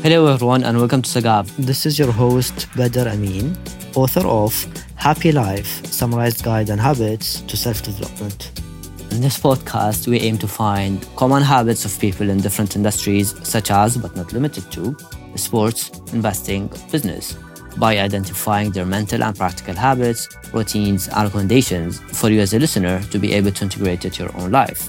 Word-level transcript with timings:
Hello, 0.00 0.32
everyone, 0.32 0.62
and 0.62 0.78
welcome 0.78 1.02
to 1.02 1.10
Sagab. 1.10 1.48
This 1.56 1.84
is 1.84 1.98
your 1.98 2.12
host, 2.12 2.68
Badr 2.76 3.08
Amin, 3.08 3.58
author 3.96 4.24
of 4.28 4.54
Happy 4.94 5.32
Life 5.32 5.84
Summarized 5.86 6.44
Guide 6.44 6.70
and 6.70 6.80
Habits 6.80 7.40
to 7.40 7.56
Self 7.56 7.82
Development. 7.82 8.52
In 9.10 9.20
this 9.20 9.40
podcast, 9.40 10.06
we 10.06 10.20
aim 10.20 10.38
to 10.38 10.46
find 10.46 11.04
common 11.16 11.42
habits 11.42 11.84
of 11.84 11.98
people 11.98 12.30
in 12.30 12.38
different 12.38 12.76
industries, 12.76 13.34
such 13.42 13.72
as, 13.72 13.96
but 13.96 14.14
not 14.14 14.32
limited 14.32 14.70
to, 14.70 14.96
sports, 15.34 15.90
investing, 16.12 16.70
business, 16.92 17.36
by 17.76 17.98
identifying 17.98 18.70
their 18.70 18.86
mental 18.86 19.24
and 19.24 19.36
practical 19.36 19.74
habits, 19.74 20.28
routines, 20.52 21.08
and 21.08 21.24
recommendations 21.24 21.98
for 21.98 22.30
you 22.30 22.40
as 22.40 22.54
a 22.54 22.58
listener 22.60 23.02
to 23.10 23.18
be 23.18 23.32
able 23.32 23.50
to 23.50 23.64
integrate 23.64 24.04
it 24.04 24.12
to 24.12 24.22
your 24.22 24.36
own 24.36 24.52
life. 24.52 24.88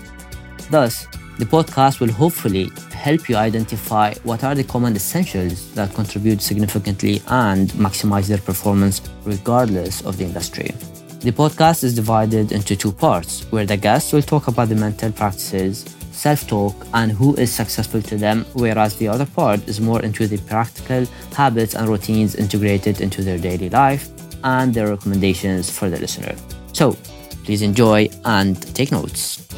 Thus, 0.70 1.08
the 1.40 1.46
podcast 1.46 2.00
will 2.00 2.12
hopefully 2.12 2.70
help 3.00 3.30
you 3.30 3.36
identify 3.38 4.14
what 4.24 4.44
are 4.44 4.54
the 4.54 4.64
common 4.64 4.96
essentials 4.96 5.74
that 5.74 5.94
contribute 5.96 6.42
significantly 6.42 7.22
and 7.28 7.70
maximize 7.72 8.28
their 8.28 8.38
performance 8.40 9.02
regardless 9.24 10.06
of 10.06 10.18
the 10.18 10.26
industry. 10.26 10.70
The 11.22 11.32
podcast 11.32 11.84
is 11.84 11.96
divided 11.96 12.52
into 12.52 12.76
two 12.76 12.92
parts, 12.92 13.44
where 13.52 13.66
the 13.66 13.78
guests 13.78 14.14
will 14.14 14.22
talk 14.22 14.48
about 14.48 14.70
the 14.70 14.76
mental 14.76 15.12
practices, 15.12 15.86
self 16.12 16.48
talk, 16.48 16.76
and 16.94 17.12
who 17.12 17.36
is 17.36 17.52
successful 17.52 18.02
to 18.02 18.18
them, 18.18 18.46
whereas 18.54 18.96
the 18.96 19.08
other 19.08 19.26
part 19.26 19.68
is 19.68 19.82
more 19.82 20.02
into 20.02 20.28
the 20.28 20.38
practical 20.40 21.06
habits 21.34 21.76
and 21.76 21.88
routines 21.88 22.36
integrated 22.36 23.02
into 23.02 23.22
their 23.22 23.38
daily 23.38 23.70
life 23.70 24.10
and 24.44 24.74
their 24.74 24.88
recommendations 24.90 25.70
for 25.70 25.90
the 25.90 26.00
listener. 26.00 26.36
So, 26.74 26.96
please 27.44 27.62
enjoy 27.62 28.10
and 28.24 28.56
take 28.76 28.92
notes. 28.92 29.50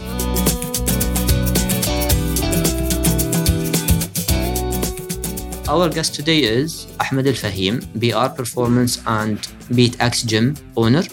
Our 5.71 5.87
guest 5.87 6.15
today 6.15 6.39
is 6.39 6.85
Ahmed 6.99 7.27
Al 7.27 7.33
Fahim, 7.33 7.75
BR 8.01 8.35
Performance 8.35 9.01
and 9.07 9.37
BeatX 9.75 10.25
Gym 10.25 10.53
owner. 10.75 11.03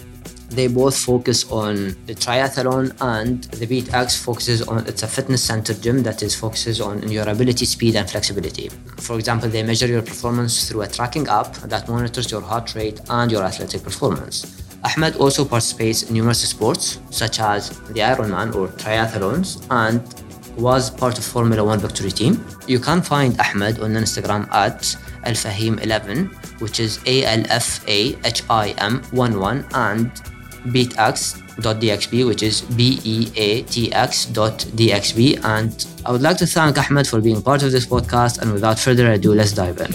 They 0.49 0.67
both 0.67 0.97
focus 0.97 1.49
on 1.49 1.95
the 2.07 2.13
triathlon 2.13 2.91
and 2.99 3.45
the 3.61 3.65
BeatX 3.65 4.21
focuses 4.21 4.61
on 4.63 4.85
it's 4.85 5.03
a 5.03 5.07
fitness 5.07 5.41
center 5.41 5.73
gym 5.73 6.03
that 6.03 6.21
is 6.23 6.35
focuses 6.35 6.81
on 6.81 7.09
your 7.09 7.29
ability, 7.29 7.63
speed 7.63 7.95
and 7.95 8.09
flexibility. 8.09 8.67
For 8.97 9.15
example, 9.17 9.47
they 9.47 9.63
measure 9.63 9.87
your 9.87 10.01
performance 10.01 10.67
through 10.67 10.81
a 10.81 10.89
tracking 10.89 11.29
app 11.29 11.53
that 11.71 11.87
monitors 11.87 12.29
your 12.29 12.41
heart 12.41 12.75
rate 12.75 12.99
and 13.09 13.31
your 13.31 13.43
athletic 13.43 13.81
performance. 13.81 14.61
Ahmed 14.83 15.15
also 15.15 15.45
participates 15.45 16.03
in 16.03 16.15
numerous 16.15 16.41
sports 16.41 16.99
such 17.11 17.39
as 17.39 17.69
the 17.93 18.01
Ironman 18.01 18.53
or 18.55 18.67
triathlons 18.67 19.65
and 19.71 20.01
was 20.59 20.89
part 20.89 21.17
of 21.17 21.23
Formula 21.23 21.63
One 21.63 21.79
victory 21.79 22.11
team. 22.11 22.43
You 22.67 22.79
can 22.79 23.01
find 23.01 23.39
Ahmed 23.39 23.79
on 23.79 23.91
Instagram 23.91 24.51
at 24.51 24.81
alfahim11, 25.25 26.61
which 26.61 26.79
is 26.79 26.99
A 27.05 27.25
L 27.25 27.43
F 27.49 27.87
A 27.87 28.17
H 28.25 28.43
I 28.49 28.69
M 28.77 29.01
11, 29.13 29.65
and 29.73 30.11
beatx.dxb, 30.73 32.27
which 32.27 32.43
is 32.43 32.61
B 32.61 32.99
E 33.03 33.31
A 33.35 33.61
T 33.63 33.91
X.dxb. 33.93 35.43
And 35.43 35.85
I 36.05 36.11
would 36.11 36.21
like 36.21 36.37
to 36.37 36.45
thank 36.45 36.77
Ahmed 36.77 37.07
for 37.07 37.21
being 37.21 37.41
part 37.41 37.63
of 37.63 37.71
this 37.71 37.85
podcast. 37.85 38.41
And 38.41 38.53
without 38.53 38.77
further 38.79 39.11
ado, 39.11 39.33
let's 39.33 39.53
dive 39.53 39.79
in. 39.79 39.91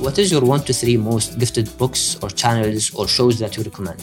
What 0.00 0.18
is 0.18 0.32
your 0.32 0.40
one 0.40 0.62
to 0.64 0.72
three 0.72 0.96
most 0.96 1.38
gifted 1.38 1.76
books 1.76 2.16
or 2.22 2.30
channels 2.30 2.94
or 2.94 3.06
shows 3.06 3.38
that 3.38 3.56
you 3.56 3.62
recommend? 3.62 4.02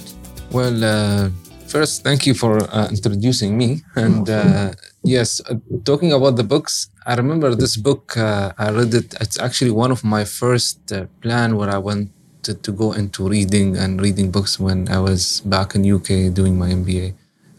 Well, 0.52 0.83
uh, 0.83 1.30
First, 1.68 2.04
thank 2.04 2.26
you 2.26 2.34
for 2.34 2.64
uh, 2.73 2.88
introducing 2.90 3.58
me. 3.58 3.84
And 3.96 4.30
uh, 4.30 4.72
yes, 5.04 5.42
uh, 5.42 5.56
talking 5.84 6.14
about 6.14 6.38
the 6.38 6.44
books, 6.44 6.90
I 7.06 7.16
remember 7.16 7.56
this 7.56 7.76
book. 7.76 8.16
Uh, 8.16 8.54
I 8.58 8.72
read 8.72 8.94
it. 8.94 9.14
It's 9.20 9.38
actually 9.38 9.72
one 9.72 9.92
of 9.92 10.02
my 10.04 10.24
first 10.24 10.92
uh, 10.94 11.08
plan 11.22 11.58
where 11.58 11.70
I 11.70 11.78
wanted 11.78 12.64
to 12.64 12.72
go 12.72 12.94
into 12.94 13.28
reading 13.28 13.75
and 13.75 14.02
reading 14.02 14.31
books 14.31 14.58
when 14.58 14.88
I 14.88 15.00
was 15.00 15.41
back 15.41 15.75
in 15.75 15.84
UK 15.84 16.34
doing 16.34 16.58
my 16.58 16.69
MBA. 16.69 17.14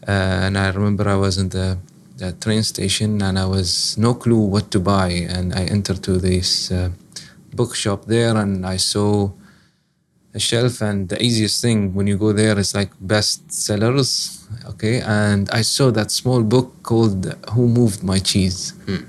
Uh, 0.07 0.11
and 0.45 0.57
I 0.57 0.71
remember 0.71 1.07
I 1.07 1.15
was 1.15 1.37
in 1.37 1.49
the, 1.49 1.77
the, 2.17 2.31
train 2.31 2.63
station 2.63 3.21
and 3.21 3.37
I 3.37 3.45
was 3.45 3.95
no 3.95 4.15
clue 4.15 4.41
what 4.41 4.71
to 4.71 4.79
buy. 4.79 5.09
And 5.29 5.53
I 5.53 5.65
entered 5.65 6.01
to 6.05 6.17
this 6.17 6.73
bookshop 7.53 8.05
there 8.05 8.35
and 8.37 8.65
I 8.65 8.77
saw 8.77 9.29
a 10.34 10.40
shelf 10.40 10.82
and 10.82 11.08
the 11.08 11.18
easiest 11.22 11.62
thing 11.62 11.94
when 11.94 12.06
you 12.06 12.16
go 12.16 12.32
there 12.32 12.58
is 12.58 12.74
like 12.74 12.90
best 13.00 13.52
sellers 13.52 14.10
okay 14.66 15.00
and 15.00 15.48
i 15.50 15.62
saw 15.62 15.90
that 15.90 16.10
small 16.10 16.42
book 16.42 16.68
called 16.82 17.22
who 17.52 17.68
moved 17.68 18.02
my 18.02 18.18
cheese 18.18 18.72
hmm. 18.86 19.02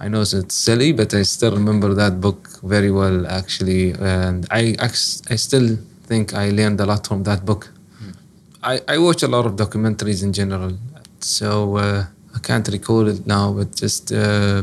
i 0.00 0.06
know 0.08 0.22
it's 0.22 0.54
silly 0.54 0.92
but 0.92 1.12
i 1.12 1.22
still 1.22 1.54
remember 1.60 1.92
that 1.92 2.20
book 2.20 2.38
very 2.62 2.92
well 3.00 3.26
actually 3.26 3.92
and 3.98 4.46
i 4.50 4.76
i 5.34 5.36
still 5.46 5.68
think 6.08 6.34
i 6.34 6.50
learned 6.50 6.80
a 6.80 6.86
lot 6.86 7.04
from 7.06 7.24
that 7.24 7.44
book 7.44 7.62
hmm. 7.98 8.12
I, 8.62 8.80
I 8.86 8.98
watch 8.98 9.22
a 9.24 9.28
lot 9.28 9.46
of 9.46 9.52
documentaries 9.56 10.22
in 10.22 10.32
general 10.32 10.78
so 11.18 11.76
uh, 11.76 12.04
i 12.36 12.38
can't 12.38 12.68
recall 12.68 13.08
it 13.08 13.26
now 13.26 13.52
but 13.52 13.74
just 13.74 14.12
uh, 14.12 14.62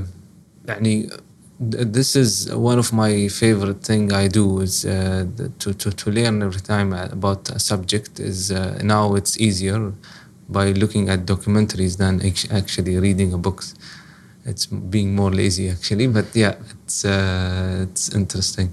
يعني 0.67 1.09
this 1.58 2.16
is 2.16 2.54
one 2.54 2.78
of 2.78 2.92
my 2.92 3.28
favorite 3.28 3.82
thing 3.82 4.12
I 4.12 4.28
do 4.28 4.60
is 4.60 4.84
uh, 4.84 5.26
to, 5.58 5.72
to, 5.72 5.90
to 5.90 6.10
learn 6.10 6.42
every 6.42 6.60
time 6.60 6.92
about 6.92 7.48
a 7.50 7.58
subject 7.58 8.20
is 8.20 8.52
uh, 8.52 8.78
now 8.82 9.14
it's 9.14 9.38
easier 9.40 9.92
by 10.48 10.72
looking 10.72 11.08
at 11.08 11.20
documentaries 11.20 11.96
than 11.96 12.20
actually 12.54 12.98
reading 12.98 13.32
a 13.32 13.38
book. 13.38 13.64
It's 14.44 14.66
being 14.66 15.16
more 15.16 15.32
lazy 15.32 15.70
actually, 15.70 16.06
but 16.18 16.26
yeah, 16.34 16.56
it's 16.84 17.04
uh, 17.04 17.86
it's 17.88 18.14
interesting. 18.14 18.72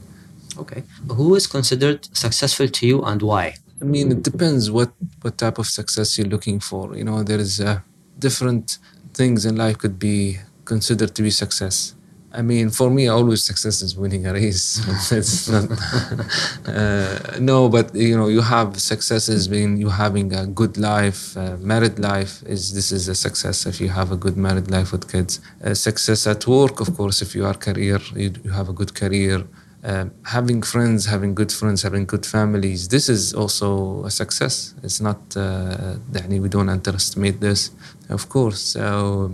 Okay, 0.58 0.84
who 1.10 1.36
is 1.36 1.48
considered 1.48 2.08
successful 2.16 2.68
to 2.68 2.86
you 2.86 3.02
and 3.04 3.22
why? 3.22 3.56
I 3.82 3.86
mean, 3.86 4.12
it 4.12 4.24
depends 4.24 4.70
what 4.70 4.92
what 5.22 5.38
type 5.38 5.58
of 5.58 5.68
success 5.68 6.18
you're 6.18 6.28
looking 6.28 6.60
for. 6.60 6.96
You 6.96 7.06
know, 7.06 7.24
there 7.24 7.40
is 7.40 7.62
uh, 7.62 7.80
different 8.20 8.78
things 9.14 9.46
in 9.46 9.56
life 9.56 9.78
could 9.78 9.98
be 9.98 10.40
considered 10.66 11.16
to 11.16 11.22
be 11.22 11.30
success 11.30 11.96
I 12.36 12.42
mean, 12.42 12.72
for 12.72 12.90
me, 12.90 13.08
always 13.08 13.44
success 13.44 13.84
is 13.84 13.96
winning 13.96 14.26
a 14.26 14.34
race. 14.34 14.82
it's 15.12 15.48
not, 15.48 15.70
uh, 16.68 17.38
no, 17.40 17.70
but 17.70 17.94
you 17.94 18.18
know, 18.18 18.28
you 18.28 18.42
have 18.42 18.82
successes 18.82 19.48
being 19.48 19.78
you 19.78 19.90
having 19.90 20.34
a 20.34 20.48
good 20.48 20.76
life, 20.78 21.38
uh, 21.38 21.58
married 21.60 22.00
life 22.00 22.42
is 22.48 22.74
this 22.74 22.92
is 22.92 23.08
a 23.08 23.14
success 23.14 23.68
if 23.68 23.80
you 23.80 23.90
have 23.90 24.12
a 24.12 24.18
good 24.18 24.36
married 24.36 24.72
life 24.72 24.92
with 24.92 25.12
kids. 25.12 25.42
Uh, 25.64 25.76
success 25.76 26.26
at 26.26 26.48
work, 26.48 26.80
of 26.80 26.98
course, 26.98 27.22
if 27.22 27.36
you 27.36 27.46
are 27.46 27.54
career, 27.54 28.00
you, 28.16 28.34
you 28.44 28.50
have 28.50 28.68
a 28.68 28.74
good 28.74 28.96
career. 28.96 29.44
Uh, 29.84 30.06
having 30.26 30.64
friends, 30.64 31.06
having 31.06 31.36
good 31.36 31.52
friends, 31.52 31.84
having 31.84 32.06
good 32.06 32.26
families, 32.26 32.88
this 32.88 33.10
is 33.10 33.34
also 33.34 34.04
a 34.06 34.10
success. 34.10 34.74
It's 34.82 35.02
not, 35.02 35.20
uh, 35.36 35.98
we 36.30 36.50
don't 36.50 36.70
underestimate 36.70 37.42
this, 37.42 37.70
of 38.10 38.30
course. 38.30 38.60
So, 38.60 39.32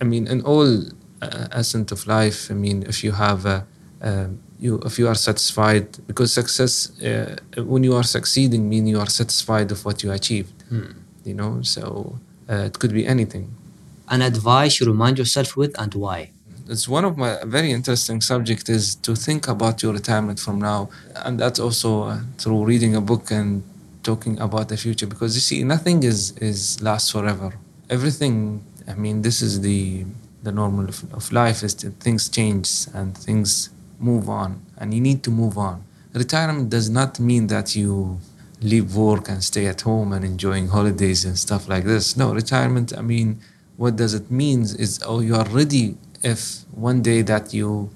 I 0.00 0.04
mean, 0.04 0.26
in 0.28 0.42
all 0.42 0.84
essence 1.22 1.92
of 1.92 2.06
life. 2.06 2.50
I 2.50 2.54
mean, 2.54 2.82
if 2.82 3.02
you 3.04 3.12
have 3.12 3.46
a, 3.46 3.66
uh, 4.02 4.28
you 4.58 4.80
if 4.84 4.98
you 4.98 5.08
are 5.08 5.14
satisfied 5.14 5.86
because 6.06 6.32
success 6.32 6.90
uh, 7.02 7.36
when 7.56 7.82
you 7.84 7.94
are 7.94 8.02
succeeding 8.02 8.68
mean 8.68 8.86
you 8.86 8.98
are 9.00 9.08
satisfied 9.08 9.70
of 9.70 9.84
what 9.84 10.02
you 10.02 10.12
achieved. 10.12 10.52
Hmm. 10.68 10.92
You 11.24 11.34
know, 11.34 11.62
so 11.62 12.18
uh, 12.48 12.68
it 12.68 12.78
could 12.78 12.92
be 12.92 13.06
anything. 13.06 13.54
An 14.08 14.22
advice 14.22 14.80
you 14.80 14.86
remind 14.86 15.18
yourself 15.18 15.56
with 15.56 15.78
and 15.78 15.94
why? 15.94 16.30
It's 16.68 16.88
one 16.88 17.04
of 17.04 17.16
my 17.16 17.38
very 17.44 17.72
interesting 17.72 18.20
subject 18.20 18.68
is 18.68 18.94
to 18.96 19.14
think 19.14 19.48
about 19.48 19.82
your 19.82 19.92
retirement 19.92 20.38
from 20.38 20.58
now, 20.58 20.90
and 21.16 21.38
that's 21.38 21.58
also 21.58 22.04
uh, 22.04 22.20
through 22.38 22.64
reading 22.64 22.94
a 22.94 23.00
book 23.00 23.30
and 23.30 23.62
talking 24.02 24.38
about 24.40 24.68
the 24.68 24.76
future 24.76 25.06
because 25.06 25.34
you 25.34 25.40
see 25.40 25.62
nothing 25.64 26.02
is 26.02 26.20
is 26.50 26.80
lasts 26.82 27.10
forever. 27.10 27.52
Everything. 27.90 28.64
I 28.86 28.94
mean, 28.94 29.20
this 29.22 29.42
is 29.42 29.60
the 29.60 30.06
the 30.42 30.52
normal 30.52 30.88
of, 30.88 31.12
of 31.12 31.32
life 31.32 31.62
is 31.62 31.74
that 31.76 31.94
things 32.00 32.28
change 32.28 32.86
and 32.94 33.16
things 33.16 33.70
move 33.98 34.28
on 34.28 34.64
and 34.78 34.94
you 34.94 35.00
need 35.00 35.22
to 35.24 35.30
move 35.30 35.58
on. 35.58 35.84
Retirement 36.14 36.70
does 36.70 36.88
not 36.88 37.20
mean 37.20 37.46
that 37.48 37.76
you 37.76 38.18
leave 38.60 38.96
work 38.96 39.28
and 39.28 39.42
stay 39.44 39.66
at 39.66 39.82
home 39.82 40.12
and 40.12 40.24
enjoying 40.24 40.68
holidays 40.68 41.24
and 41.24 41.38
stuff 41.38 41.68
like 41.68 41.84
this. 41.84 42.16
No 42.16 42.32
retirement 42.34 42.92
i 42.96 43.02
mean 43.02 43.40
what 43.76 43.94
does 43.96 44.12
it 44.12 44.30
mean 44.30 44.62
is 44.62 45.00
oh 45.06 45.20
you 45.20 45.34
are 45.36 45.48
ready 45.50 45.96
if 46.22 46.40
one 46.72 47.00
day 47.00 47.22
that 47.22 47.54
you 47.54 47.90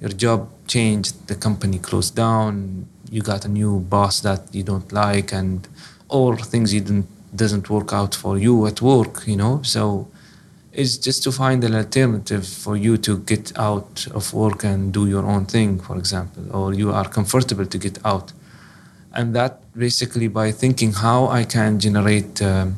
your 0.00 0.10
job 0.10 0.48
changed 0.66 1.28
the 1.28 1.34
company 1.34 1.78
closed 1.78 2.14
down 2.16 2.86
you 3.10 3.22
got 3.22 3.44
a 3.44 3.48
new 3.48 3.80
boss 3.80 4.20
that 4.20 4.42
you 4.52 4.62
don't 4.62 4.90
like 4.92 5.32
and 5.32 5.68
or 6.08 6.36
things 6.36 6.74
you 6.74 6.80
didn't 6.80 7.08
doesn't 7.34 7.70
work 7.70 7.92
out 7.92 8.14
for 8.14 8.38
you 8.38 8.66
at 8.66 8.80
work 8.82 9.26
you 9.26 9.36
know? 9.36 9.60
So 9.62 10.08
is 10.78 10.96
just 10.96 11.24
to 11.24 11.32
find 11.32 11.64
an 11.64 11.74
alternative 11.74 12.46
for 12.46 12.76
you 12.76 12.96
to 12.96 13.18
get 13.32 13.46
out 13.58 14.06
of 14.18 14.32
work 14.32 14.62
and 14.62 14.92
do 14.92 15.08
your 15.08 15.24
own 15.26 15.44
thing, 15.44 15.80
for 15.80 15.96
example, 15.98 16.44
or 16.56 16.72
you 16.72 16.92
are 16.92 17.08
comfortable 17.08 17.66
to 17.66 17.78
get 17.78 17.98
out. 18.04 18.32
And 19.12 19.34
that 19.34 19.52
basically 19.76 20.28
by 20.28 20.52
thinking 20.52 20.92
how 20.92 21.26
I 21.26 21.42
can 21.42 21.80
generate 21.80 22.40
um, 22.40 22.76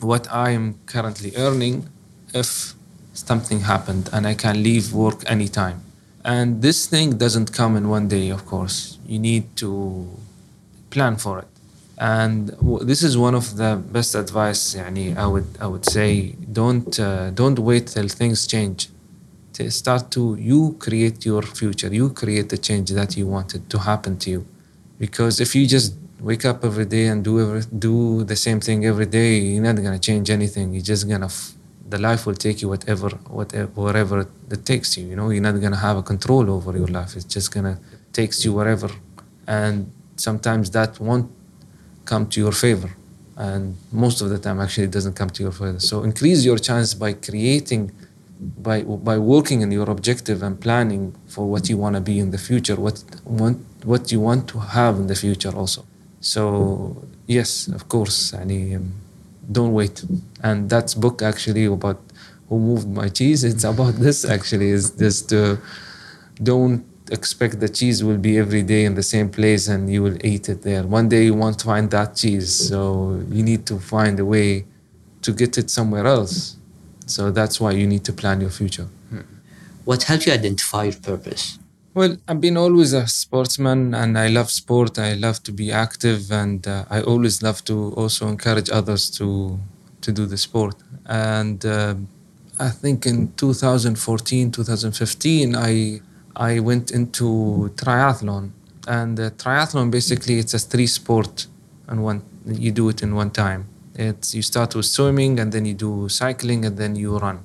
what 0.00 0.26
I 0.32 0.50
am 0.50 0.80
currently 0.86 1.30
earning 1.36 1.88
if 2.34 2.74
something 3.12 3.60
happened 3.60 4.08
and 4.12 4.26
I 4.26 4.34
can 4.34 4.64
leave 4.64 4.92
work 4.92 5.22
anytime. 5.30 5.78
And 6.24 6.62
this 6.62 6.86
thing 6.86 7.16
doesn't 7.16 7.52
come 7.52 7.76
in 7.76 7.88
one 7.88 8.08
day, 8.08 8.30
of 8.30 8.44
course. 8.44 8.98
You 9.06 9.20
need 9.20 9.44
to 9.62 9.70
plan 10.90 11.16
for 11.16 11.38
it. 11.38 11.49
And 12.00 12.48
this 12.80 13.02
is 13.02 13.18
one 13.18 13.34
of 13.34 13.56
the 13.58 13.76
best 13.96 14.14
advice. 14.14 14.74
Yani, 14.74 15.14
I 15.16 15.26
would 15.26 15.48
I 15.60 15.66
would 15.66 15.84
say 15.96 16.34
don't 16.60 16.98
uh, 16.98 17.30
don't 17.30 17.58
wait 17.58 17.88
till 17.88 18.08
things 18.08 18.46
change. 18.46 18.88
To 19.54 19.70
start 19.70 20.10
to 20.12 20.36
you 20.50 20.76
create 20.78 21.26
your 21.26 21.42
future. 21.42 21.88
You 22.00 22.08
create 22.10 22.48
the 22.48 22.56
change 22.68 22.88
that 22.92 23.16
you 23.18 23.26
wanted 23.26 23.68
to 23.72 23.78
happen 23.90 24.16
to 24.22 24.30
you. 24.30 24.46
Because 24.98 25.40
if 25.40 25.54
you 25.54 25.66
just 25.66 25.94
wake 26.20 26.44
up 26.46 26.64
every 26.64 26.86
day 26.86 27.06
and 27.08 27.22
do 27.22 27.34
every, 27.40 27.62
do 27.88 28.24
the 28.24 28.36
same 28.36 28.60
thing 28.60 28.86
every 28.86 29.06
day, 29.06 29.38
you're 29.38 29.62
not 29.62 29.76
gonna 29.76 29.98
change 29.98 30.30
anything. 30.30 30.72
You're 30.72 30.88
just 30.94 31.06
gonna 31.08 31.26
f- 31.26 31.52
the 31.88 31.98
life 31.98 32.24
will 32.26 32.40
take 32.46 32.62
you 32.62 32.68
whatever 32.68 33.10
whatever 33.38 33.68
wherever 33.84 34.16
it 34.54 34.64
takes 34.64 34.96
you. 34.96 35.06
You 35.10 35.16
know, 35.16 35.28
you're 35.30 35.42
not 35.50 35.60
gonna 35.60 35.82
have 35.88 35.96
a 35.98 36.02
control 36.12 36.48
over 36.50 36.72
your 36.80 36.90
life. 36.98 37.12
It's 37.16 37.30
just 37.36 37.52
gonna 37.54 37.78
takes 38.12 38.44
you 38.44 38.52
wherever, 38.54 38.90
and 39.46 39.90
sometimes 40.16 40.70
that 40.70 40.98
won't 41.00 41.28
come 42.09 42.27
to 42.27 42.39
your 42.39 42.51
favor, 42.51 42.91
and 43.37 43.75
most 43.91 44.21
of 44.21 44.29
the 44.29 44.37
time 44.37 44.59
actually 44.59 44.85
it 44.85 44.91
doesn't 44.91 45.15
come 45.15 45.29
to 45.29 45.43
your 45.43 45.51
favor. 45.51 45.79
So 45.79 46.03
increase 46.03 46.45
your 46.45 46.57
chance 46.57 46.93
by 46.93 47.13
creating. 47.13 47.91
By, 48.37 48.81
by 48.81 49.17
working 49.17 49.61
in 49.61 49.71
your 49.71 49.89
objective 49.89 50.43
and 50.43 50.59
planning 50.59 51.15
for 51.25 51.49
what 51.49 51.69
you 51.69 51.77
want 51.77 51.95
to 51.95 52.01
be 52.01 52.19
in 52.19 52.31
the 52.31 52.37
future, 52.37 52.75
what 52.75 53.01
want 53.23 53.59
what 53.85 54.11
you 54.11 54.19
want 54.19 54.49
to 54.49 54.59
have 54.59 54.97
in 54.97 55.07
the 55.07 55.15
future 55.15 55.55
also. 55.55 55.85
So 56.19 56.41
yes, 57.27 57.69
of 57.69 57.87
course, 57.87 58.33
يعني, 58.33 58.75
um, 58.75 58.91
don't 59.49 59.71
wait. 59.71 60.03
And 60.43 60.69
that's 60.69 60.95
book 60.95 61.21
actually 61.21 61.63
about 61.63 62.01
who 62.49 62.59
moved 62.59 62.89
my 62.89 63.07
cheese. 63.07 63.45
It's 63.45 63.63
about 63.63 63.93
this 63.95 64.25
actually 64.25 64.69
is 64.69 64.91
this 64.97 65.21
to 65.27 65.57
don't 66.43 66.83
expect 67.10 67.60
the 67.60 67.68
cheese 67.68 68.02
will 68.02 68.18
be 68.18 68.38
every 68.38 68.62
day 68.62 68.84
in 68.84 68.94
the 68.94 69.02
same 69.02 69.28
place 69.28 69.68
and 69.68 69.90
you 69.92 70.02
will 70.02 70.18
eat 70.24 70.48
it 70.48 70.62
there. 70.62 70.82
One 70.84 71.08
day 71.08 71.24
you 71.24 71.34
want 71.34 71.58
to 71.60 71.66
find 71.66 71.90
that 71.90 72.16
cheese, 72.16 72.54
so 72.68 73.22
you 73.30 73.42
need 73.42 73.66
to 73.66 73.78
find 73.78 74.18
a 74.20 74.24
way 74.24 74.64
to 75.22 75.32
get 75.32 75.58
it 75.58 75.70
somewhere 75.70 76.06
else. 76.06 76.56
So 77.06 77.30
that's 77.30 77.60
why 77.60 77.72
you 77.72 77.86
need 77.86 78.04
to 78.04 78.12
plan 78.12 78.40
your 78.40 78.50
future. 78.50 78.88
What 79.84 80.04
helped 80.04 80.26
you 80.26 80.32
identify 80.32 80.84
your 80.84 81.00
purpose? 81.00 81.58
Well, 81.94 82.16
I've 82.28 82.40
been 82.40 82.56
always 82.56 82.92
a 82.92 83.08
sportsman 83.08 83.94
and 83.94 84.16
I 84.16 84.28
love 84.28 84.50
sport. 84.50 84.98
I 84.98 85.14
love 85.14 85.42
to 85.42 85.52
be 85.52 85.72
active 85.72 86.30
and 86.30 86.66
uh, 86.66 86.84
I 86.88 87.00
always 87.02 87.42
love 87.42 87.64
to 87.64 87.92
also 87.94 88.28
encourage 88.28 88.70
others 88.70 89.10
to 89.18 89.58
to 90.02 90.12
do 90.12 90.26
the 90.26 90.38
sport. 90.38 90.76
And 91.06 91.64
uh, 91.66 91.94
I 92.58 92.70
think 92.70 93.06
in 93.06 93.32
2014, 93.32 94.52
2015, 94.52 95.56
I 95.56 96.00
I 96.36 96.60
went 96.60 96.90
into 96.90 97.70
triathlon. 97.76 98.50
And 98.88 99.18
uh, 99.20 99.30
triathlon 99.30 99.90
basically 99.90 100.38
it's 100.38 100.54
a 100.54 100.58
three 100.58 100.86
sport 100.86 101.46
and 101.86 102.02
one 102.02 102.22
you 102.46 102.72
do 102.72 102.88
it 102.88 103.02
in 103.02 103.14
one 103.14 103.30
time. 103.30 103.66
It's 103.94 104.34
you 104.34 104.42
start 104.42 104.74
with 104.74 104.86
swimming 104.86 105.38
and 105.38 105.52
then 105.52 105.64
you 105.66 105.74
do 105.74 106.08
cycling 106.08 106.64
and 106.64 106.76
then 106.76 106.96
you 106.96 107.18
run 107.18 107.40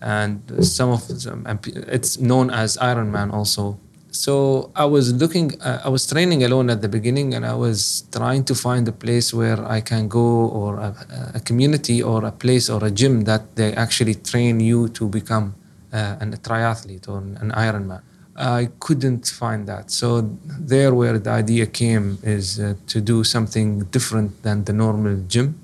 and 0.00 0.40
some 0.64 0.90
of 0.90 1.06
them, 1.08 1.44
it's 1.64 2.18
known 2.18 2.50
as 2.50 2.76
Ironman 2.76 3.32
also. 3.32 3.78
So 4.10 4.70
I 4.74 4.84
was 4.84 5.12
looking, 5.12 5.60
uh, 5.60 5.82
I 5.84 5.88
was 5.88 6.06
training 6.06 6.42
alone 6.42 6.70
at 6.70 6.80
the 6.80 6.88
beginning, 6.88 7.34
and 7.34 7.44
I 7.44 7.54
was 7.54 8.04
trying 8.10 8.44
to 8.44 8.54
find 8.54 8.88
a 8.88 8.92
place 8.92 9.34
where 9.34 9.62
I 9.64 9.80
can 9.80 10.08
go, 10.08 10.46
or 10.48 10.76
a, 10.78 10.94
a 11.34 11.40
community, 11.40 12.02
or 12.02 12.24
a 12.24 12.32
place, 12.32 12.70
or 12.70 12.84
a 12.84 12.90
gym 12.90 13.24
that 13.24 13.56
they 13.56 13.74
actually 13.74 14.14
train 14.14 14.60
you 14.60 14.88
to 14.90 15.08
become 15.08 15.54
uh, 15.92 16.16
an, 16.20 16.32
a 16.32 16.36
triathlete 16.36 17.08
or 17.08 17.18
an 17.18 17.52
Ironman. 17.54 18.00
I 18.38 18.68
couldn't 18.78 19.26
find 19.26 19.66
that. 19.66 19.90
So 19.90 20.20
there, 20.46 20.94
where 20.94 21.18
the 21.18 21.30
idea 21.30 21.66
came 21.66 22.18
is 22.22 22.60
uh, 22.60 22.74
to 22.86 23.00
do 23.00 23.24
something 23.24 23.80
different 23.90 24.42
than 24.42 24.64
the 24.64 24.72
normal 24.72 25.16
gym, 25.26 25.60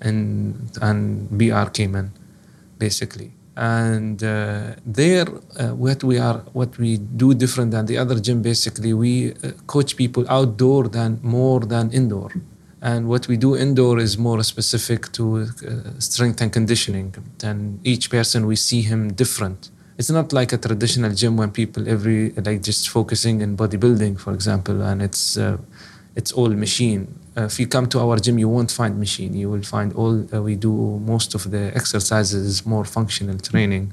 and 0.00 0.70
and 0.82 1.30
BR 1.30 1.70
came 1.70 1.94
in, 1.96 2.12
basically. 2.78 3.32
And 3.56 4.22
uh, 4.22 4.74
there 4.84 5.26
uh, 5.58 5.68
what 5.68 6.04
we 6.04 6.18
are 6.18 6.40
what 6.52 6.76
we 6.76 6.98
do 6.98 7.32
different 7.32 7.70
than 7.70 7.86
the 7.86 7.96
other 7.96 8.20
gym 8.20 8.42
basically 8.42 8.92
we 8.92 9.32
uh, 9.32 9.52
coach 9.66 9.96
people 9.96 10.26
outdoor 10.28 10.88
than 10.88 11.18
more 11.22 11.60
than 11.60 11.90
indoor. 11.92 12.30
And 12.82 13.08
what 13.08 13.26
we 13.26 13.38
do 13.38 13.56
indoor 13.56 13.98
is 13.98 14.18
more 14.18 14.42
specific 14.42 15.10
to 15.12 15.38
uh, 15.38 15.98
strength 15.98 16.42
and 16.42 16.52
conditioning. 16.52 17.14
And 17.42 17.80
each 17.82 18.10
person 18.10 18.46
we 18.46 18.56
see 18.56 18.82
him 18.82 19.14
different 19.14 19.70
it's 19.98 20.10
not 20.10 20.32
like 20.32 20.52
a 20.52 20.58
traditional 20.58 21.12
gym 21.12 21.36
when 21.36 21.50
people 21.50 21.88
every 21.88 22.30
like 22.32 22.62
just 22.62 22.88
focusing 22.88 23.40
in 23.40 23.56
bodybuilding 23.56 24.18
for 24.18 24.32
example 24.32 24.82
and 24.82 25.02
it's 25.02 25.36
uh, 25.36 25.56
it's 26.14 26.32
all 26.32 26.50
machine 26.50 27.02
uh, 27.36 27.44
if 27.44 27.60
you 27.60 27.66
come 27.66 27.86
to 27.86 28.00
our 28.00 28.16
gym, 28.16 28.38
you 28.38 28.48
won't 28.48 28.70
find 28.70 28.98
machine. 28.98 29.34
You 29.34 29.50
will 29.50 29.62
find 29.62 29.92
all 29.92 30.26
uh, 30.34 30.40
we 30.40 30.54
do. 30.56 30.72
Most 31.04 31.34
of 31.34 31.50
the 31.50 31.70
exercises 31.76 32.46
is 32.46 32.64
more 32.64 32.84
functional 32.84 33.38
training, 33.38 33.92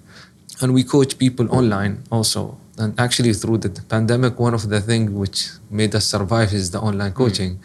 and 0.61 0.73
we 0.73 0.83
coach 0.83 1.17
people 1.17 1.53
online 1.53 2.03
also. 2.09 2.57
And 2.77 2.97
actually, 2.97 3.33
through 3.33 3.57
the 3.57 3.69
pandemic, 3.89 4.39
one 4.39 4.53
of 4.53 4.69
the 4.69 4.79
things 4.79 5.11
which 5.11 5.49
made 5.69 5.93
us 5.93 6.05
survive 6.05 6.53
is 6.53 6.71
the 6.71 6.79
online 6.79 7.11
coaching. 7.11 7.59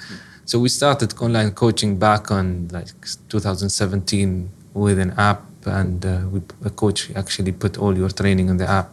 So 0.44 0.58
we 0.58 0.68
started 0.68 1.14
online 1.20 1.52
coaching 1.52 1.96
back 1.98 2.30
on 2.30 2.68
like 2.72 2.88
2017 3.28 4.50
with 4.74 4.98
an 4.98 5.12
app, 5.16 5.44
and 5.68 6.04
uh, 6.04 6.20
we, 6.30 6.40
a 6.64 6.70
coach 6.70 7.10
actually 7.14 7.52
put 7.52 7.78
all 7.78 7.96
your 7.96 8.10
training 8.10 8.48
in 8.48 8.56
the 8.56 8.68
app 8.68 8.90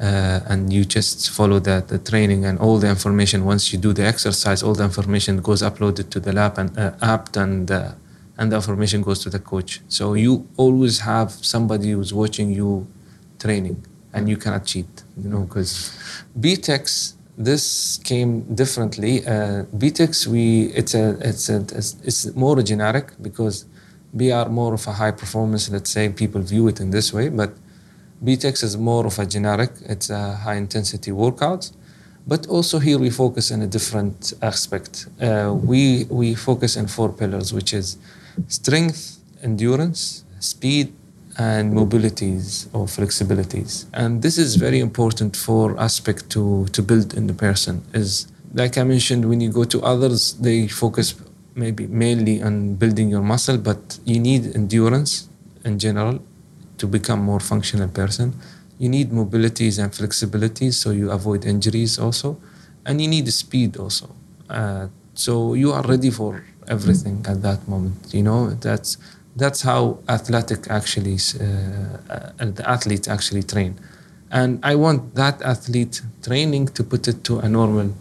uh, 0.00 0.40
and 0.46 0.72
you 0.72 0.84
just 0.84 1.30
follow 1.30 1.58
the, 1.58 1.84
the 1.88 1.98
training 1.98 2.44
and 2.44 2.58
all 2.58 2.78
the 2.78 2.88
information. 2.88 3.44
Once 3.44 3.72
you 3.72 3.78
do 3.78 3.92
the 3.92 4.04
exercise 4.04 4.62
all 4.62 4.74
the 4.74 4.84
information 4.84 5.40
goes 5.40 5.62
uploaded 5.62 6.10
to 6.10 6.20
the 6.20 6.32
lab 6.32 6.58
and 6.58 6.78
uh, 6.78 6.92
app 7.02 7.36
and 7.36 7.70
uh, 7.70 7.92
and 8.36 8.52
the 8.52 8.56
information 8.56 9.02
goes 9.02 9.18
to 9.18 9.30
the 9.30 9.40
coach. 9.40 9.80
So 9.88 10.14
you 10.14 10.46
always 10.56 11.00
have 11.00 11.32
somebody 11.32 11.90
who's 11.90 12.14
watching 12.14 12.52
you 12.52 12.86
training 13.40 13.84
and 14.12 14.28
you 14.28 14.36
cannot 14.36 14.64
cheat 14.64 15.02
you 15.16 15.28
know 15.28 15.40
because 15.40 15.72
BeatX 16.38 17.14
this 17.36 17.98
came 18.02 18.42
differently. 18.54 19.24
Uh, 19.24 19.64
BeatX 19.76 20.26
we 20.26 20.66
it's 20.74 20.94
a 20.94 21.16
it's 21.20 21.48
a 21.48 21.64
it's 22.04 22.34
more 22.34 22.60
generic 22.62 23.12
because 23.22 23.64
we 24.12 24.32
are 24.32 24.48
more 24.48 24.74
of 24.74 24.86
a 24.86 24.92
high 24.92 25.10
performance 25.10 25.70
let's 25.70 25.90
say 25.90 26.08
people 26.08 26.40
view 26.40 26.68
it 26.68 26.80
in 26.80 26.90
this 26.90 27.12
way 27.12 27.28
but 27.28 27.50
BeatX 28.24 28.64
is 28.64 28.76
more 28.76 29.06
of 29.06 29.18
a 29.18 29.26
generic, 29.26 29.70
it's 29.86 30.10
a 30.10 30.34
high 30.34 30.56
intensity 30.56 31.12
workout. 31.12 31.70
But 32.26 32.46
also 32.48 32.78
here 32.78 32.98
we 32.98 33.10
focus 33.10 33.52
on 33.52 33.62
a 33.62 33.66
different 33.66 34.32
aspect. 34.42 35.06
Uh, 35.20 35.54
we, 35.54 36.04
we 36.10 36.34
focus 36.34 36.76
on 36.76 36.88
four 36.88 37.10
pillars, 37.10 37.52
which 37.54 37.72
is 37.72 37.96
strength, 38.48 39.18
endurance, 39.42 40.24
speed, 40.40 40.92
and 41.38 41.72
mobilities 41.72 42.66
or 42.74 42.86
flexibilities. 42.86 43.86
And 43.94 44.20
this 44.20 44.36
is 44.36 44.56
very 44.56 44.80
important 44.80 45.36
for 45.36 45.78
aspect 45.80 46.28
to, 46.30 46.66
to 46.66 46.82
build 46.82 47.14
in 47.14 47.28
the 47.28 47.34
person. 47.34 47.82
Is 47.94 48.26
like 48.52 48.76
I 48.76 48.82
mentioned, 48.82 49.28
when 49.28 49.40
you 49.40 49.50
go 49.50 49.62
to 49.64 49.80
others, 49.82 50.34
they 50.34 50.66
focus 50.66 51.14
maybe 51.58 51.86
mainly 51.88 52.42
on 52.42 52.74
building 52.76 53.08
your 53.10 53.22
muscle, 53.22 53.58
but 53.58 53.98
you 54.04 54.18
need 54.20 54.54
endurance 54.54 55.28
in 55.64 55.78
general 55.78 56.20
to 56.78 56.86
become 56.86 57.20
more 57.20 57.40
functional 57.40 57.88
person. 57.88 58.34
You 58.78 58.88
need 58.88 59.10
mobilities 59.10 59.82
and 59.82 59.92
flexibilities 59.92 60.74
so 60.74 60.90
you 60.90 61.10
avoid 61.10 61.44
injuries 61.44 61.98
also, 61.98 62.38
and 62.86 63.00
you 63.02 63.08
need 63.08 63.26
speed 63.32 63.76
also. 63.76 64.06
Uh, 64.48 64.86
so 65.14 65.54
you 65.54 65.72
are 65.72 65.82
ready 65.82 66.10
for 66.10 66.44
everything 66.68 67.24
at 67.28 67.42
that 67.42 67.66
moment. 67.66 68.14
You 68.14 68.22
know 68.22 68.50
that's 68.50 68.96
that's 69.36 69.62
how 69.62 69.98
athletic 70.08 70.70
actually 70.70 71.18
uh, 71.40 71.44
uh, 72.14 72.50
the 72.58 72.64
athletes 72.68 73.08
actually 73.08 73.42
train, 73.42 73.72
and 74.30 74.60
I 74.62 74.76
want 74.76 75.14
that 75.16 75.42
athlete 75.42 76.00
training 76.22 76.68
to 76.76 76.84
put 76.84 77.08
it 77.08 77.24
to 77.24 77.40
a 77.40 77.48
normal 77.48 77.92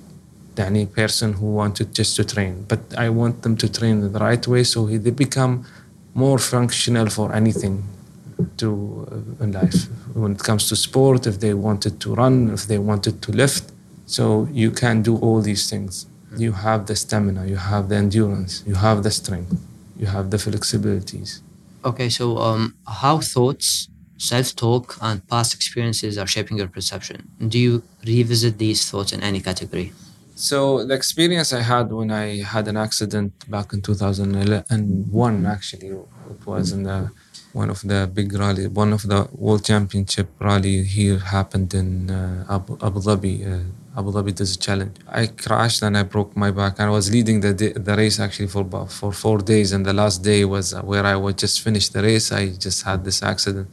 any 0.59 0.85
person 0.85 1.33
who 1.33 1.47
wanted 1.53 1.93
just 1.93 2.15
to 2.17 2.23
train. 2.23 2.65
But 2.67 2.79
I 2.97 3.09
want 3.09 3.43
them 3.43 3.55
to 3.57 3.71
train 3.71 4.01
the 4.01 4.19
right 4.19 4.45
way 4.47 4.63
so 4.63 4.85
they 4.85 5.11
become 5.11 5.65
more 6.13 6.39
functional 6.39 7.09
for 7.09 7.33
anything 7.33 7.83
to 8.57 9.07
uh, 9.11 9.43
in 9.43 9.51
life 9.51 9.85
when 10.13 10.31
it 10.33 10.39
comes 10.39 10.67
to 10.69 10.75
sport 10.75 11.27
if 11.27 11.39
they 11.39 11.53
wanted 11.53 11.99
to 11.99 12.13
run 12.13 12.49
if 12.51 12.67
they 12.67 12.77
wanted 12.77 13.21
to 13.21 13.31
lift 13.31 13.71
so 14.05 14.47
you 14.51 14.69
can 14.71 15.01
do 15.01 15.17
all 15.17 15.41
these 15.41 15.69
things 15.69 16.05
you 16.37 16.51
have 16.51 16.85
the 16.85 16.95
stamina 16.95 17.45
you 17.47 17.55
have 17.55 17.89
the 17.89 17.95
endurance 17.95 18.63
you 18.65 18.75
have 18.75 19.01
the 19.03 19.11
strength 19.11 19.55
you 19.97 20.05
have 20.05 20.29
the 20.29 20.37
flexibilities 20.37 21.41
Okay, 21.85 22.09
so 22.09 22.37
um, 22.39 22.75
how 22.85 23.19
thoughts, 23.19 23.87
self-talk, 24.17 24.97
and 25.01 25.25
past 25.27 25.53
experiences 25.53 26.17
are 26.17 26.27
shaping 26.27 26.57
your 26.57 26.67
perception? 26.67 27.29
Do 27.47 27.57
you 27.57 27.83
revisit 28.05 28.57
these 28.57 28.89
thoughts 28.89 29.13
in 29.13 29.21
any 29.23 29.39
category? 29.39 29.93
So 30.37 30.85
the 30.87 30.93
experience 31.01 31.49
i 31.61 31.63
had 31.73 31.85
when 31.99 32.11
i 32.11 32.27
had 32.53 32.65
an 32.67 32.77
accident 32.77 33.31
back 33.49 33.67
in 33.73 33.81
2001 33.81 35.45
actually 35.45 35.87
it 35.87 36.41
was 36.45 36.71
in 36.71 36.83
the 36.83 37.09
one 37.53 37.69
of 37.69 37.81
the 37.81 38.09
big 38.13 38.33
rally, 38.33 38.67
one 38.67 38.93
of 38.93 39.03
the 39.11 39.19
World 39.33 39.63
Championship 39.65 40.27
rally 40.39 40.83
here 40.83 41.17
happened 41.17 41.73
in 41.73 41.89
uh, 42.11 42.55
Abu, 42.55 42.77
Abu 42.87 42.99
Dhabi. 43.07 43.35
Uh, 43.51 43.63
Abu 43.99 44.11
Dhabi 44.11 44.31
Desert 44.35 44.61
Challenge. 44.61 44.95
I 45.21 45.25
crashed 45.25 45.81
and 45.81 45.97
I 45.97 46.03
broke 46.03 46.37
my 46.37 46.51
back. 46.51 46.79
I 46.79 46.87
was 46.97 47.05
leading 47.15 47.37
the 47.45 47.51
the 47.87 47.95
race 48.01 48.17
actually 48.25 48.49
for 48.55 48.63
for 48.99 49.11
four 49.23 49.39
days, 49.53 49.69
and 49.73 49.83
the 49.89 49.95
last 50.01 50.17
day 50.31 50.41
was 50.45 50.65
where 50.89 51.05
I 51.13 51.15
was 51.15 51.33
just 51.43 51.55
finished 51.67 51.93
the 51.95 52.03
race. 52.09 52.27
I 52.31 52.43
just 52.65 52.79
had 52.89 52.99
this 53.07 53.19
accident. 53.23 53.67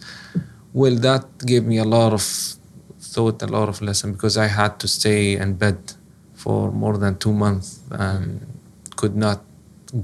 Well, 0.80 0.96
that 1.08 1.24
gave 1.50 1.64
me 1.72 1.76
a 1.86 1.88
lot 1.96 2.10
of 2.18 2.24
thought, 3.12 3.42
a 3.42 3.50
lot 3.58 3.68
of 3.68 3.76
lesson 3.88 4.08
because 4.16 4.36
I 4.46 4.48
had 4.60 4.72
to 4.82 4.88
stay 4.88 5.36
in 5.42 5.50
bed 5.64 5.78
for 6.44 6.70
more 6.84 6.96
than 7.02 7.12
two 7.24 7.32
months 7.32 7.68
and 7.90 8.24
could 9.00 9.16
not 9.26 9.38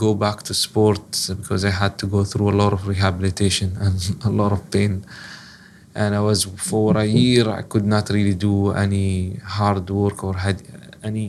go 0.04 0.11
back 0.25 0.38
to 0.49 0.52
sports 0.66 1.18
because 1.40 1.62
I 1.70 1.73
had 1.82 1.92
to 2.02 2.06
go 2.16 2.20
through 2.30 2.49
a 2.54 2.56
lot 2.62 2.73
of 2.73 2.80
rehabilitation 2.92 3.68
and 3.85 3.97
a 4.30 4.32
lot 4.40 4.52
of 4.56 4.61
pain. 4.70 5.04
And 6.00 6.11
I 6.20 6.23
was 6.30 6.44
for 6.70 6.97
a 6.97 7.04
year, 7.04 7.44
I 7.61 7.62
could 7.73 7.87
not 7.94 8.04
really 8.16 8.37
do 8.50 8.54
any 8.85 9.37
hard 9.59 9.90
work 9.90 10.18
or 10.26 10.35
had 10.47 10.59
any 11.02 11.26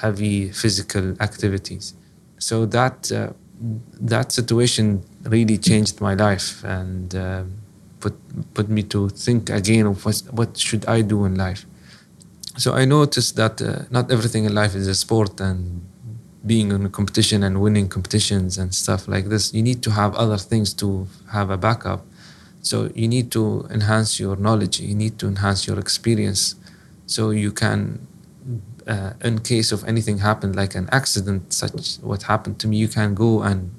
heavy 0.00 0.36
physical 0.62 1.06
activities. 1.28 1.94
So 2.48 2.56
that 2.78 2.98
uh, 3.12 3.30
that 4.14 4.32
situation 4.32 4.86
really 5.34 5.58
changed 5.68 5.96
my 6.08 6.14
life 6.26 6.48
and 6.64 7.14
uh, 7.14 7.44
put 8.00 8.14
put 8.56 8.68
me 8.76 8.82
to 8.94 9.00
think 9.24 9.42
again 9.60 9.86
of 9.92 10.04
what, 10.04 10.18
what 10.38 10.50
should 10.66 10.84
I 10.96 10.98
do 11.02 11.18
in 11.28 11.34
life. 11.46 11.62
So 12.56 12.74
I 12.74 12.84
noticed 12.84 13.36
that 13.36 13.60
uh, 13.60 13.82
not 13.90 14.12
everything 14.12 14.44
in 14.44 14.54
life 14.54 14.74
is 14.74 14.86
a 14.86 14.94
sport 14.94 15.40
and 15.40 15.84
being 16.46 16.70
in 16.70 16.86
a 16.86 16.88
competition 16.88 17.42
and 17.42 17.60
winning 17.60 17.88
competitions 17.88 18.58
and 18.58 18.74
stuff 18.74 19.08
like 19.08 19.26
this, 19.26 19.52
you 19.52 19.62
need 19.62 19.82
to 19.82 19.90
have 19.90 20.14
other 20.14 20.36
things 20.36 20.72
to 20.74 21.08
have 21.32 21.50
a 21.50 21.56
backup. 21.56 22.04
So 22.62 22.90
you 22.94 23.08
need 23.08 23.32
to 23.32 23.66
enhance 23.70 24.20
your 24.20 24.36
knowledge. 24.36 24.80
You 24.80 24.94
need 24.94 25.18
to 25.18 25.26
enhance 25.26 25.66
your 25.66 25.78
experience, 25.78 26.54
so 27.06 27.30
you 27.30 27.52
can, 27.52 28.06
uh, 28.86 29.12
in 29.22 29.40
case 29.40 29.72
of 29.72 29.84
anything 29.84 30.18
happened 30.18 30.56
like 30.56 30.74
an 30.74 30.88
accident, 30.92 31.52
such 31.52 31.96
what 31.96 32.22
happened 32.22 32.58
to 32.60 32.68
me, 32.68 32.76
you 32.78 32.88
can 32.88 33.14
go 33.14 33.42
and 33.42 33.70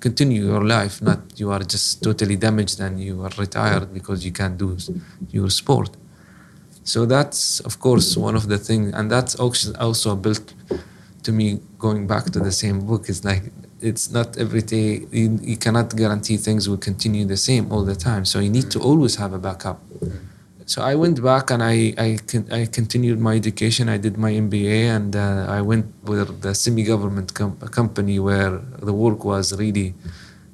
continue 0.00 0.44
your 0.44 0.64
life. 0.64 1.00
Not 1.02 1.20
you 1.40 1.50
are 1.50 1.60
just 1.60 2.02
totally 2.02 2.36
damaged 2.36 2.78
and 2.78 3.00
you 3.00 3.22
are 3.22 3.32
retired 3.38 3.92
because 3.92 4.24
you 4.24 4.32
can't 4.32 4.56
do 4.58 4.76
your 5.30 5.50
sport. 5.50 5.90
So 6.92 7.04
that's 7.04 7.60
of 7.68 7.80
course 7.80 8.16
one 8.16 8.34
of 8.34 8.48
the 8.48 8.56
things, 8.56 8.94
and 8.94 9.10
that's 9.10 9.34
also 9.34 10.16
built 10.16 10.54
to 11.22 11.30
me 11.32 11.60
going 11.78 12.06
back 12.06 12.24
to 12.34 12.40
the 12.40 12.50
same 12.62 12.78
book. 12.86 13.10
It's 13.10 13.24
like 13.30 13.42
it's 13.88 14.10
not 14.10 14.38
every 14.38 14.62
day 14.62 15.04
you, 15.12 15.38
you, 15.42 15.58
cannot 15.58 15.94
guarantee 15.94 16.38
things 16.38 16.66
will 16.66 16.82
continue 16.90 17.26
the 17.26 17.36
same 17.36 17.70
all 17.70 17.84
the 17.84 17.94
time. 17.94 18.24
So 18.24 18.38
you 18.38 18.48
need 18.48 18.70
to 18.70 18.80
always 18.80 19.16
have 19.16 19.34
a 19.34 19.38
backup. 19.38 19.78
So 20.64 20.80
i 20.82 20.94
went 20.94 21.22
back 21.22 21.50
and 21.50 21.62
i 21.62 21.76
i, 22.06 22.10
I 22.50 22.60
continued 22.78 23.18
my 23.20 23.34
education. 23.42 23.90
I 23.90 23.98
did 23.98 24.16
my 24.16 24.32
mba 24.46 24.78
and 24.96 25.14
uh, 25.14 25.58
i 25.58 25.60
went 25.60 25.86
with 26.04 26.40
the 26.40 26.54
semi-government 26.54 27.34
com- 27.34 27.58
company 27.80 28.18
where 28.18 28.54
the 28.88 28.94
work 29.04 29.20
was 29.32 29.46
really 29.62 29.94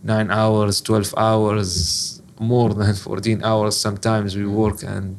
nine 0.02 0.30
hours 0.32 0.80
12 0.80 1.14
hours 1.16 2.20
more 2.40 2.74
than 2.74 2.94
14 2.94 3.44
hours 3.44 3.76
sometimes 3.76 4.36
we 4.36 4.46
work. 4.46 4.82
And 4.82 5.16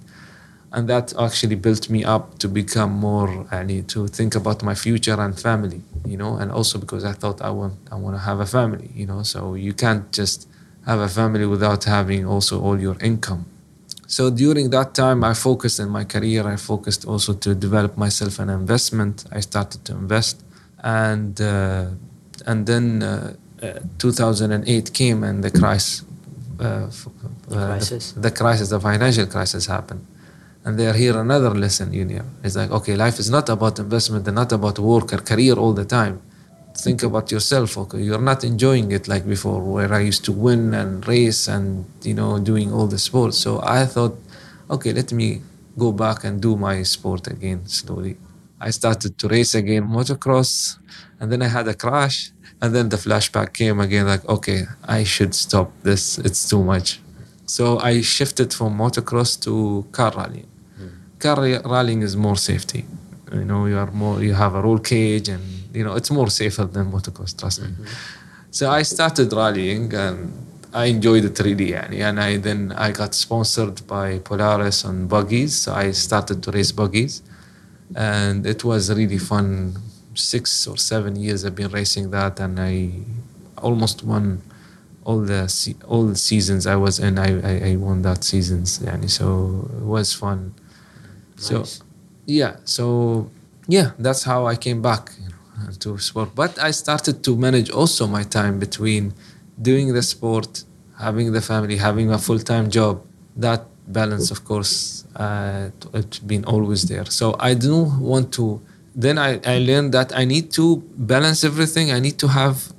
and 0.71 0.89
that 0.89 1.13
actually 1.19 1.55
built 1.55 1.89
me 1.89 2.03
up 2.03 2.37
to 2.39 2.47
become 2.47 2.91
more 2.91 3.47
I 3.51 3.63
need 3.63 3.87
to 3.89 4.07
think 4.07 4.35
about 4.35 4.63
my 4.63 4.75
future 4.75 5.19
and 5.19 5.39
family 5.39 5.81
you 6.05 6.17
know 6.17 6.35
and 6.37 6.51
also 6.51 6.79
because 6.79 7.03
I 7.03 7.13
thought 7.13 7.41
I 7.41 7.49
want 7.49 7.75
I 7.91 7.95
want 7.95 8.15
to 8.15 8.21
have 8.21 8.39
a 8.39 8.45
family 8.45 8.89
you 8.93 9.05
know 9.05 9.23
so 9.23 9.55
you 9.55 9.73
can't 9.73 10.11
just 10.11 10.47
have 10.85 10.99
a 10.99 11.09
family 11.09 11.45
without 11.45 11.83
having 11.85 12.25
also 12.25 12.61
all 12.61 12.79
your 12.79 12.95
income. 13.01 13.45
So 14.07 14.29
during 14.29 14.69
that 14.69 14.93
time 14.93 15.23
I 15.23 15.33
focused 15.33 15.79
in 15.79 15.89
my 15.89 16.03
career 16.03 16.47
I 16.47 16.57
focused 16.57 17.05
also 17.05 17.33
to 17.33 17.55
develop 17.55 17.97
myself 17.97 18.37
an 18.39 18.49
investment. 18.49 19.25
I 19.31 19.39
started 19.39 19.83
to 19.85 19.93
invest 19.93 20.43
and 20.83 21.41
uh, 21.41 21.87
and 22.45 22.67
then 22.67 23.01
uh, 23.01 23.33
uh, 23.63 23.79
2008 23.97 24.93
came 24.93 25.23
and 25.23 25.43
the 25.43 25.51
crisis 25.51 26.03
uh, 26.59 26.87
the, 27.47 27.65
crisis. 27.65 28.11
The, 28.11 28.19
the 28.21 28.31
crisis 28.31 28.69
the 28.69 28.79
financial 28.79 29.25
crisis 29.25 29.65
happened 29.65 30.05
and 30.65 30.79
they 30.79 30.87
are 30.87 30.93
here 30.93 31.15
another 31.19 31.51
lesson 31.51 31.93
you 31.93 32.03
know 32.03 32.25
it's 32.43 32.55
like 32.55 32.71
okay 32.71 32.95
life 32.95 33.19
is 33.19 33.29
not 33.29 33.47
about 33.49 33.77
investment 33.77 34.27
and 34.27 34.35
not 34.35 34.51
about 34.51 34.77
work 34.79 35.13
or 35.13 35.19
career 35.19 35.53
all 35.53 35.73
the 35.73 35.85
time. 35.85 36.21
Think 36.77 37.03
about 37.03 37.31
yourself 37.31 37.77
okay? 37.77 38.01
You're 38.01 38.27
not 38.31 38.43
enjoying 38.43 38.91
it 38.91 39.07
like 39.07 39.25
before 39.35 39.61
where 39.61 39.93
i 39.93 40.01
used 40.11 40.25
to 40.25 40.33
win 40.33 40.73
and 40.73 41.07
race 41.07 41.47
and 41.47 41.85
you 42.03 42.15
know 42.19 42.39
doing 42.39 42.73
all 42.73 42.87
the 42.87 42.97
sports. 42.97 43.37
So 43.37 43.61
i 43.63 43.85
thought 43.85 44.15
okay 44.69 44.91
let 44.91 45.13
me 45.13 45.41
go 45.77 45.91
back 45.91 46.23
and 46.25 46.41
do 46.41 46.57
my 46.57 46.81
sport 46.83 47.27
again 47.27 47.65
slowly. 47.67 48.17
I 48.59 48.71
started 48.71 49.17
to 49.19 49.27
race 49.27 49.53
again 49.55 49.83
motocross 49.87 50.79
and 51.19 51.31
then 51.31 51.41
i 51.43 51.49
had 51.57 51.67
a 51.67 51.75
crash 51.83 52.31
and 52.61 52.73
then 52.75 52.89
the 52.89 52.97
flashback 52.97 53.53
came 53.53 53.79
again 53.79 54.05
like 54.07 54.25
okay 54.27 54.59
i 54.97 55.03
should 55.03 55.33
stop 55.35 55.71
this. 55.83 56.17
It's 56.17 56.49
too 56.49 56.63
much. 56.63 56.99
So 57.45 57.77
i 57.79 58.01
shifted 58.01 58.49
from 58.57 58.69
motocross 58.83 59.31
to 59.45 59.85
car 59.91 60.11
rallying 60.17 60.49
car 61.25 61.39
rallying 61.75 62.01
is 62.03 62.15
more 62.15 62.37
safety. 62.51 62.85
You 63.33 63.45
know, 63.49 63.65
you 63.71 63.77
are 63.83 63.91
more, 63.91 64.21
you 64.27 64.33
have 64.43 64.53
a 64.59 64.61
roll 64.61 64.79
cage, 64.79 65.27
and 65.35 65.43
you 65.77 65.83
know 65.85 65.93
it's 65.99 66.11
more 66.19 66.29
safer 66.41 66.65
than 66.75 66.91
motocross. 66.91 67.31
Trust 67.41 67.61
me. 67.63 67.69
Mm-hmm. 67.69 67.85
So 68.57 68.63
I 68.79 68.81
started 68.83 69.27
rallying, 69.33 69.93
and 70.05 70.17
I 70.81 70.85
enjoyed 70.95 71.25
it 71.29 71.37
really, 71.47 71.73
and 72.07 72.15
I 72.27 72.37
then 72.47 72.59
I 72.87 72.91
got 73.01 73.11
sponsored 73.25 73.77
by 73.95 74.07
Polaris 74.29 74.85
on 74.89 74.95
buggies. 75.07 75.53
So 75.63 75.73
I 75.73 75.91
started 76.07 76.37
to 76.43 76.49
race 76.57 76.71
buggies, 76.81 77.13
and 77.95 78.45
it 78.53 78.61
was 78.63 78.81
really 78.99 79.21
fun. 79.33 79.49
Six 80.33 80.65
or 80.71 80.77
seven 80.77 81.13
years 81.25 81.43
I've 81.43 81.57
been 81.61 81.73
racing 81.79 82.05
that, 82.11 82.39
and 82.39 82.53
I 82.71 82.73
almost 83.67 83.97
won 84.11 84.25
all 85.03 85.19
the 85.31 85.41
all 85.91 86.03
the 86.13 86.19
seasons 86.29 86.61
I 86.75 86.77
was 86.85 86.95
in. 87.07 87.13
I, 87.27 87.29
I, 87.51 87.53
I 87.71 87.75
won 87.87 87.97
that 88.07 88.23
seasons, 88.23 88.79
yani. 88.79 89.09
So 89.09 89.25
it 89.79 89.85
was 89.95 90.13
fun 90.13 90.39
so 91.37 91.63
yeah 92.25 92.55
so 92.63 93.29
yeah 93.67 93.91
that's 93.99 94.23
how 94.23 94.45
i 94.45 94.55
came 94.55 94.81
back 94.81 95.11
you 95.21 95.29
know, 95.29 95.71
to 95.79 95.97
sport. 95.97 96.29
But 96.35 96.57
i 96.59 96.71
started 96.71 97.23
to 97.23 97.35
manage 97.35 97.69
also 97.69 98.07
my 98.07 98.23
time 98.23 98.59
between 98.59 99.13
doing 99.61 99.93
the 99.93 100.01
sport 100.03 100.63
having 100.99 101.31
the 101.33 101.41
family 101.41 101.77
having 101.77 102.11
a 102.11 102.17
full-time 102.17 102.69
job. 102.69 103.03
That 103.35 103.65
balance 103.87 104.31
of 104.31 104.45
course 104.45 105.05
uh, 105.15 105.69
it's 105.93 106.19
been 106.19 106.45
always 106.45 106.83
there. 106.83 107.05
So 107.05 107.35
i 107.39 107.53
do 107.53 107.83
want 107.99 108.33
to 108.33 108.61
then 108.95 109.17
I, 109.17 109.41
I 109.45 109.59
learned 109.59 109.93
that 109.93 110.15
i 110.15 110.23
need 110.25 110.51
to 110.53 110.77
balance 110.97 111.43
everything. 111.43 111.91
I 111.91 111.99
need 111.99 112.17
to 112.19 112.27
have 112.29 112.71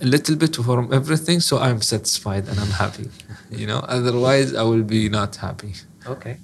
a 0.00 0.06
little 0.06 0.36
bit 0.36 0.54
from 0.56 0.92
everything 0.92 1.40
so 1.40 1.58
i'm 1.58 1.80
satisfied 1.80 2.46
and 2.48 2.60
i'm 2.60 2.74
happy 2.84 3.08
you 3.50 3.66
know? 3.66 3.78
Otherwise 3.88 4.54
i 4.54 4.62
will 4.62 4.82
be 4.82 5.08
not 5.08 5.36
happy. 5.36 5.72
Okay 6.06 6.36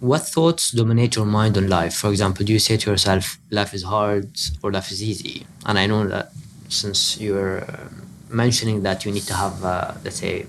what 0.00 0.20
thoughts 0.20 0.70
dominate 0.70 1.16
your 1.16 1.26
mind 1.26 1.56
on 1.56 1.68
life? 1.68 1.94
For 1.94 2.10
example, 2.10 2.44
do 2.44 2.52
you 2.52 2.58
say 2.58 2.76
to 2.76 2.90
yourself, 2.90 3.38
life 3.50 3.74
is 3.74 3.82
hard 3.82 4.30
or 4.62 4.70
life 4.70 4.90
is 4.92 5.02
easy? 5.02 5.46
And 5.66 5.78
I 5.78 5.86
know 5.86 6.06
that 6.06 6.32
since 6.68 7.20
you're 7.20 7.62
uh, 7.64 7.88
mentioning 8.28 8.82
that 8.82 9.04
you 9.04 9.12
need 9.12 9.24
to 9.24 9.34
have, 9.34 9.64
uh, 9.64 9.94
let's 10.04 10.20
say, 10.20 10.46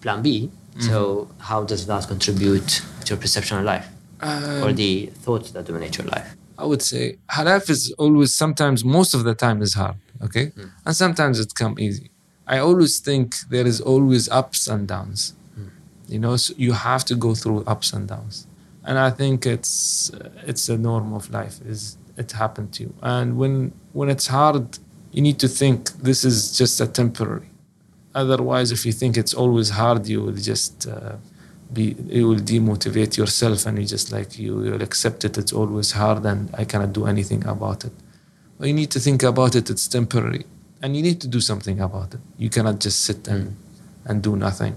plan 0.00 0.22
B, 0.22 0.50
mm-hmm. 0.50 0.80
so 0.80 1.28
how 1.38 1.62
does 1.62 1.86
that 1.86 2.08
contribute 2.08 2.82
to 3.04 3.14
your 3.14 3.18
perception 3.18 3.58
of 3.58 3.64
life 3.64 3.86
um, 4.20 4.64
or 4.64 4.72
the 4.72 5.06
thoughts 5.06 5.52
that 5.52 5.66
dominate 5.66 5.98
your 5.98 6.06
life? 6.08 6.34
I 6.56 6.64
would 6.64 6.82
say 6.82 7.18
life 7.44 7.70
is 7.70 7.94
always, 7.98 8.34
sometimes, 8.34 8.84
most 8.84 9.14
of 9.14 9.22
the 9.22 9.34
time 9.34 9.62
is 9.62 9.74
hard, 9.74 9.94
okay? 10.24 10.46
Mm. 10.46 10.70
And 10.86 10.96
sometimes 10.96 11.38
it 11.38 11.54
come 11.54 11.76
easy. 11.78 12.10
I 12.48 12.58
always 12.58 12.98
think 12.98 13.36
there 13.48 13.66
is 13.66 13.80
always 13.80 14.28
ups 14.28 14.66
and 14.66 14.88
downs. 14.88 15.34
Mm. 15.56 15.70
You 16.08 16.18
know, 16.18 16.36
so 16.36 16.52
you 16.56 16.72
have 16.72 17.04
to 17.04 17.14
go 17.14 17.36
through 17.36 17.62
ups 17.64 17.92
and 17.92 18.08
downs 18.08 18.47
and 18.84 18.98
I 18.98 19.10
think 19.10 19.46
it's 19.46 20.10
it's 20.46 20.68
a 20.68 20.78
norm 20.78 21.12
of 21.12 21.30
life. 21.30 21.60
Is 21.66 21.96
it 22.16 22.32
happened 22.32 22.72
to 22.74 22.84
you? 22.84 22.94
And 23.02 23.36
when 23.36 23.72
when 23.92 24.08
it's 24.08 24.26
hard, 24.26 24.78
you 25.12 25.22
need 25.22 25.38
to 25.40 25.48
think 25.48 25.90
this 26.08 26.24
is 26.24 26.56
just 26.56 26.80
a 26.80 26.86
temporary. 26.86 27.50
Otherwise, 28.14 28.72
if 28.72 28.84
you 28.86 28.92
think 28.92 29.16
it's 29.16 29.34
always 29.34 29.70
hard, 29.70 30.06
you 30.06 30.22
will 30.22 30.40
just 30.52 30.88
uh, 30.88 31.16
be 31.72 31.96
you 32.08 32.28
will 32.28 32.42
demotivate 32.54 33.16
yourself, 33.16 33.66
and 33.66 33.78
you 33.78 33.84
just 33.84 34.10
like 34.12 34.38
you 34.38 34.56
will 34.56 34.82
accept 34.82 35.24
it. 35.24 35.36
It's 35.38 35.52
always 35.52 35.92
hard, 35.92 36.24
and 36.24 36.50
I 36.54 36.64
cannot 36.64 36.92
do 36.92 37.06
anything 37.06 37.46
about 37.46 37.84
it. 37.84 37.92
But 38.58 38.68
you 38.68 38.74
need 38.74 38.90
to 38.92 39.00
think 39.00 39.22
about 39.22 39.54
it. 39.54 39.70
It's 39.70 39.86
temporary, 39.86 40.46
and 40.82 40.96
you 40.96 41.02
need 41.02 41.20
to 41.20 41.28
do 41.28 41.40
something 41.40 41.80
about 41.80 42.14
it. 42.14 42.20
You 42.38 42.50
cannot 42.50 42.80
just 42.80 43.00
sit 43.04 43.28
and 43.28 43.56
and 44.06 44.22
do 44.22 44.36
nothing 44.36 44.74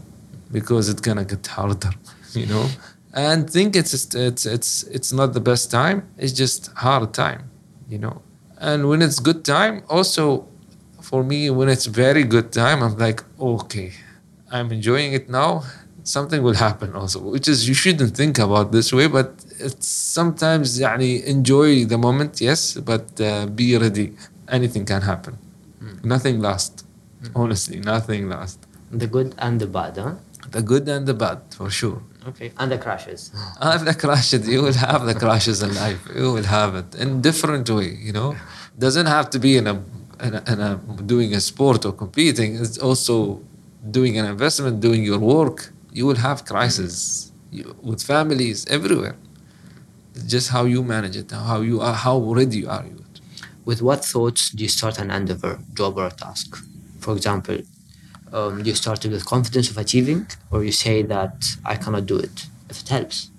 because 0.51 0.89
it's 0.89 1.01
gonna 1.01 1.25
get 1.25 1.45
harder. 1.47 1.91
You 2.33 2.45
know 2.45 2.65
and 3.12 3.50
think 3.50 3.74
it's 3.76 3.92
it's 4.14 4.46
it's 4.46 4.82
it's 4.84 5.12
not 5.12 5.32
the 5.32 5.40
best 5.40 5.70
time 5.70 5.98
it's 6.18 6.32
just 6.32 6.70
hard 6.76 7.12
time 7.14 7.42
you 7.88 7.98
know 7.98 8.22
and 8.60 8.88
when 8.88 9.00
it's 9.02 9.18
good 9.18 9.44
time 9.44 9.82
also 9.88 10.46
for 11.00 11.22
me 11.22 11.50
when 11.50 11.68
it's 11.68 11.86
very 11.86 12.24
good 12.24 12.52
time 12.52 12.82
i'm 12.82 12.96
like 12.98 13.22
okay 13.40 13.92
I'm 14.50 14.70
enjoying 14.70 15.12
it 15.12 15.28
now, 15.28 15.64
something 16.04 16.42
will 16.42 16.54
happen 16.54 16.94
also, 16.94 17.20
which 17.20 17.48
is 17.48 17.68
you 17.68 17.74
shouldn't 17.74 18.16
think 18.16 18.38
about 18.38 18.70
this 18.70 18.92
way, 18.92 19.08
but 19.08 19.34
it's 19.58 19.88
sometimes 19.88 20.78
يعني, 20.78 21.24
enjoy 21.26 21.84
the 21.84 21.98
moment, 21.98 22.40
yes, 22.40 22.74
but 22.74 23.20
uh, 23.20 23.46
be 23.46 23.76
ready. 23.76 24.12
Anything 24.48 24.84
can 24.84 25.02
happen. 25.02 25.36
Nothing 26.04 26.40
lasts. 26.40 26.84
Honestly, 27.34 27.80
nothing 27.80 28.28
lasts. 28.28 28.64
The 28.92 29.08
good 29.08 29.34
and 29.38 29.58
the 29.60 29.66
bad, 29.66 29.96
huh? 29.96 30.14
The 30.50 30.62
good 30.62 30.88
and 30.88 31.06
the 31.06 31.14
bad, 31.14 31.38
for 31.50 31.68
sure. 31.70 32.00
Okay. 32.27 32.51
And 32.57 32.71
the 32.71 32.77
crashes. 32.77 33.31
And 33.61 33.87
the 33.87 33.93
crashes, 33.93 34.47
you 34.47 34.61
will 34.61 34.73
have 34.73 35.05
the 35.05 35.15
crashes 35.15 35.61
in 35.63 35.73
life. 35.75 36.01
You 36.15 36.33
will 36.33 36.43
have 36.43 36.75
it 36.75 36.95
in 36.95 37.21
different 37.21 37.69
way, 37.69 37.97
you 38.07 38.13
know. 38.13 38.35
Doesn't 38.77 39.07
have 39.07 39.29
to 39.31 39.39
be 39.39 39.57
in 39.57 39.67
a, 39.67 39.75
in 40.21 40.35
a, 40.35 40.43
in 40.51 40.59
a 40.59 40.75
doing 41.13 41.33
a 41.33 41.41
sport 41.41 41.85
or 41.85 41.93
competing. 41.93 42.55
It's 42.55 42.77
also 42.77 43.41
doing 43.89 44.17
an 44.19 44.25
investment, 44.25 44.79
doing 44.81 45.03
your 45.03 45.19
work. 45.19 45.71
You 45.91 46.05
will 46.05 46.21
have 46.27 46.45
crises 46.45 47.31
you, 47.51 47.75
with 47.81 48.01
families 48.03 48.65
everywhere. 48.67 49.15
It's 50.13 50.25
just 50.25 50.49
how 50.49 50.65
you 50.65 50.83
manage 50.83 51.15
it, 51.15 51.31
how 51.31 51.61
you 51.61 51.81
are, 51.81 51.93
how 51.93 52.19
ready 52.19 52.59
you 52.59 52.69
are 52.69 52.85
you. 52.85 53.03
With 53.65 53.81
what 53.81 54.03
thoughts 54.03 54.49
do 54.49 54.63
you 54.63 54.69
start 54.69 54.99
an 54.99 55.11
endeavor, 55.11 55.59
job, 55.73 55.97
or 55.97 56.09
task? 56.09 56.57
For 56.99 57.15
example, 57.15 57.57
um, 58.33 58.63
you 58.65 58.73
start 58.75 59.05
it 59.05 59.11
with 59.11 59.25
confidence 59.25 59.69
of 59.69 59.77
achieving, 59.77 60.27
or 60.51 60.63
you 60.63 60.71
say 60.71 61.01
that 61.03 61.43
I 61.65 61.75
cannot 61.75 62.05
do 62.05 62.17
it 62.17 62.47
if 62.69 62.81
it 62.81 62.89
helps? 62.89 63.29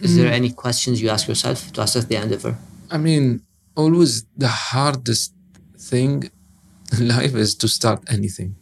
Is 0.00 0.16
there 0.16 0.30
mm. 0.30 0.40
any 0.40 0.50
questions 0.50 1.00
you 1.00 1.10
ask 1.10 1.28
yourself 1.28 1.72
to 1.74 1.82
assess 1.82 2.04
the 2.06 2.16
endeavor? 2.16 2.56
I 2.90 2.98
mean, 2.98 3.42
always 3.76 4.24
the 4.36 4.48
hardest 4.48 5.32
thing 5.78 6.30
in 6.92 7.08
life 7.16 7.34
is 7.34 7.54
to 7.56 7.68
start 7.68 8.02
anything. 8.08 8.56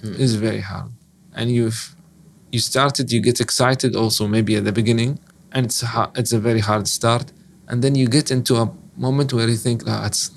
Hmm. 0.00 0.14
It's 0.18 0.34
very 0.34 0.60
hard, 0.60 0.90
and 1.34 1.50
you've 1.50 1.96
you 2.52 2.60
started, 2.60 3.12
you 3.12 3.20
get 3.20 3.40
excited 3.40 3.94
also 3.94 4.26
maybe 4.26 4.56
at 4.56 4.64
the 4.64 4.72
beginning, 4.72 5.18
and 5.52 5.66
it's 5.66 5.80
ha- 5.80 6.10
it's 6.14 6.32
a 6.32 6.38
very 6.38 6.60
hard 6.60 6.88
start, 6.88 7.32
and 7.68 7.82
then 7.82 7.94
you 7.94 8.08
get 8.08 8.30
into 8.30 8.56
a 8.56 8.72
moment 8.96 9.32
where 9.32 9.48
you 9.48 9.56
think, 9.56 9.82
ah, 9.86 10.06
it's, 10.06 10.30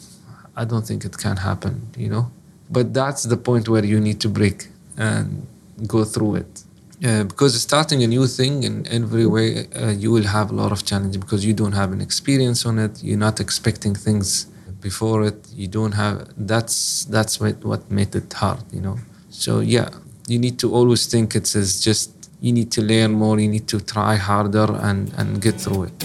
I 0.55 0.65
don't 0.65 0.85
think 0.85 1.05
it 1.05 1.17
can 1.17 1.37
happen, 1.37 1.89
you 1.97 2.09
know. 2.09 2.31
But 2.71 2.93
that's 2.93 3.23
the 3.23 3.37
point 3.37 3.67
where 3.67 3.85
you 3.85 3.99
need 3.99 4.19
to 4.21 4.29
break 4.29 4.67
and 4.97 5.45
go 5.87 6.05
through 6.05 6.35
it. 6.35 6.63
Uh, 7.03 7.23
because 7.23 7.59
starting 7.59 8.03
a 8.03 8.07
new 8.07 8.27
thing 8.27 8.63
in 8.63 8.87
every 8.87 9.25
way, 9.25 9.67
uh, 9.75 9.89
you 9.89 10.11
will 10.11 10.27
have 10.37 10.51
a 10.51 10.53
lot 10.53 10.71
of 10.71 10.85
challenge 10.85 11.19
because 11.19 11.43
you 11.43 11.53
don't 11.53 11.71
have 11.73 11.91
an 11.91 11.99
experience 11.99 12.65
on 12.65 12.77
it. 12.77 13.03
You're 13.03 13.17
not 13.17 13.39
expecting 13.39 13.95
things 13.95 14.45
before 14.81 15.23
it. 15.23 15.47
You 15.53 15.67
don't 15.67 15.93
have. 15.93 16.29
That's 16.37 17.05
that's 17.05 17.39
what 17.39 17.65
what 17.65 17.89
made 17.89 18.15
it 18.15 18.31
hard, 18.33 18.63
you 18.71 18.81
know. 18.81 18.97
So 19.31 19.61
yeah, 19.61 19.89
you 20.27 20.37
need 20.37 20.59
to 20.59 20.73
always 20.73 21.07
think 21.07 21.35
it's 21.35 21.55
as 21.55 21.81
just 21.81 22.11
you 22.39 22.53
need 22.53 22.71
to 22.73 22.81
learn 22.81 23.13
more. 23.13 23.39
You 23.39 23.49
need 23.49 23.67
to 23.69 23.79
try 23.79 24.15
harder 24.15 24.67
and 24.87 25.11
and 25.17 25.41
get 25.41 25.59
through 25.59 25.83
it. 25.89 25.97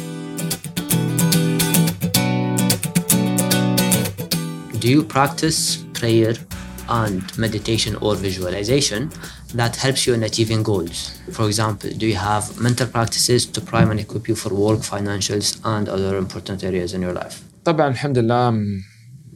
Do 4.81 4.89
you 4.89 5.03
practice 5.05 5.85
prayer 5.93 6.35
and 6.90 7.22
meditation 7.38 7.96
or 8.04 8.16
visualization 8.16 9.10
that 9.54 9.76
helps 9.76 10.06
you 10.06 10.14
in 10.14 10.24
achieving 10.24 10.62
goals? 10.64 11.20
For 11.32 11.46
example, 11.48 11.90
do 12.02 12.06
you 12.08 12.16
have 12.16 12.44
mental 12.60 12.88
practices 12.88 13.46
to 13.46 13.62
prime 13.62 13.90
and 13.92 14.00
equip 14.00 14.28
you 14.28 14.36
for 14.36 14.52
work, 14.54 14.80
financials, 14.80 15.60
and 15.64 15.88
other 15.90 16.18
important 16.18 16.64
areas 16.64 16.94
in 16.94 17.02
your 17.02 17.14
life? 17.14 17.42
طبعا 17.66 17.88
الحمد 17.88 18.18
لله 18.18 18.50
I'm, 18.50 18.84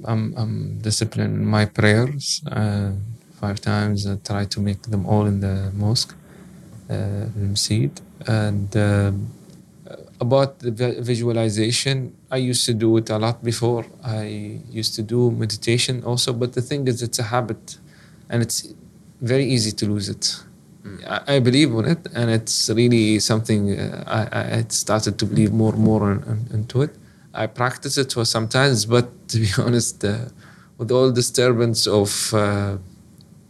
I'm, 0.05 0.34
I'm 0.38 0.79
disciplined 0.81 1.36
in 1.36 1.45
my 1.45 1.65
prayers 1.65 2.41
uh, 2.51 2.91
five 3.39 3.62
times 3.62 4.07
I 4.07 4.15
try 4.31 4.45
to 4.45 4.60
make 4.60 4.81
them 4.84 5.05
all 5.05 5.25
in 5.25 5.39
the 5.41 5.72
mosque 5.75 6.15
uh, 6.89 6.95
in 7.38 7.51
Masjid 7.51 7.91
and 8.27 8.75
um, 8.77 9.27
about 10.20 10.58
the 10.58 10.70
visualization 11.00 12.14
I 12.30 12.37
used 12.37 12.64
to 12.66 12.74
do 12.74 12.96
it 12.98 13.09
a 13.11 13.18
lot 13.18 13.42
before. 13.42 13.85
I 14.04 14.24
used 14.80 14.94
to 14.96 15.02
do 15.02 15.30
meditation 15.30 16.04
also 16.04 16.33
but 16.33 16.52
the 16.52 16.62
thing 16.62 16.87
is 16.88 17.02
it's 17.02 17.18
a 17.18 17.28
habit 17.37 17.78
and 18.28 18.42
it's 18.42 18.59
very 19.20 19.44
easy 19.44 19.72
to 19.72 19.87
lose 19.87 20.09
it. 20.09 20.24
I, 21.06 21.37
I 21.37 21.38
believe 21.40 21.70
in 21.72 21.85
it 21.87 22.06
and 22.14 22.30
it's 22.30 22.70
really 22.70 23.18
something 23.18 23.62
uh, 23.78 24.04
I, 24.06 24.20
I 24.40 24.42
I 24.59 24.64
started 24.68 25.14
to 25.20 25.24
believe 25.33 25.52
more 25.52 25.72
and 25.74 25.83
more 25.90 26.12
in, 26.12 26.18
in- 26.33 26.48
into 26.56 26.83
it. 26.87 26.92
I 27.33 27.46
practice 27.46 27.96
it 28.02 28.12
for 28.12 28.24
sometimes, 28.24 28.87
but 28.87 29.06
to 29.30 29.38
be 29.38 29.50
honest, 29.59 30.04
uh, 30.04 30.26
with 30.78 30.90
all 30.90 31.11
disturbance 31.12 31.87
of 31.87 32.11
uh, 32.35 32.76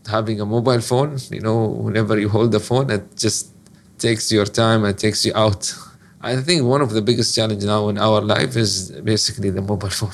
having 0.08 0.40
a 0.40 0.46
mobile 0.46 0.80
phone, 0.80 1.18
you 1.30 1.40
know, 1.40 1.66
whenever 1.66 2.18
you 2.18 2.28
hold 2.28 2.52
the 2.52 2.60
phone, 2.60 2.90
it 2.90 3.16
just 3.16 3.52
takes 3.98 4.32
your 4.32 4.46
time 4.46 4.84
and 4.84 4.98
takes 4.98 5.24
you 5.24 5.32
out. 5.34 5.62
I 6.22 6.36
think 6.36 6.64
one 6.64 6.82
of 6.82 6.90
the 6.90 7.00
biggest 7.00 7.34
challenges 7.34 7.64
now 7.64 7.88
in 7.88 7.96
our 7.96 8.20
life 8.20 8.54
is 8.56 8.90
basically 9.12 9.50
the 9.50 9.62
mobile 9.62 9.88
phone. 10.00 10.12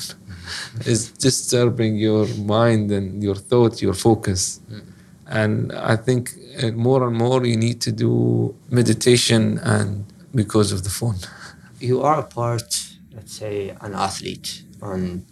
it's 0.80 1.10
disturbing 1.10 1.96
your 1.96 2.26
mind 2.36 2.92
and 2.92 3.22
your 3.22 3.34
thought, 3.34 3.82
your 3.82 3.94
focus. 3.94 4.60
And 5.26 5.72
I 5.72 5.96
think 5.96 6.30
uh, 6.62 6.70
more 6.70 7.06
and 7.08 7.16
more 7.16 7.44
you 7.44 7.56
need 7.56 7.80
to 7.82 7.92
do 7.92 8.54
meditation 8.70 9.58
and 9.58 10.04
because 10.32 10.70
of 10.70 10.84
the 10.84 10.90
phone. 10.90 11.16
You 11.80 12.02
are 12.02 12.20
a 12.20 12.22
part, 12.22 12.86
let's 13.12 13.34
say, 13.34 13.74
an 13.80 13.94
athlete, 13.94 14.62
and 14.80 15.24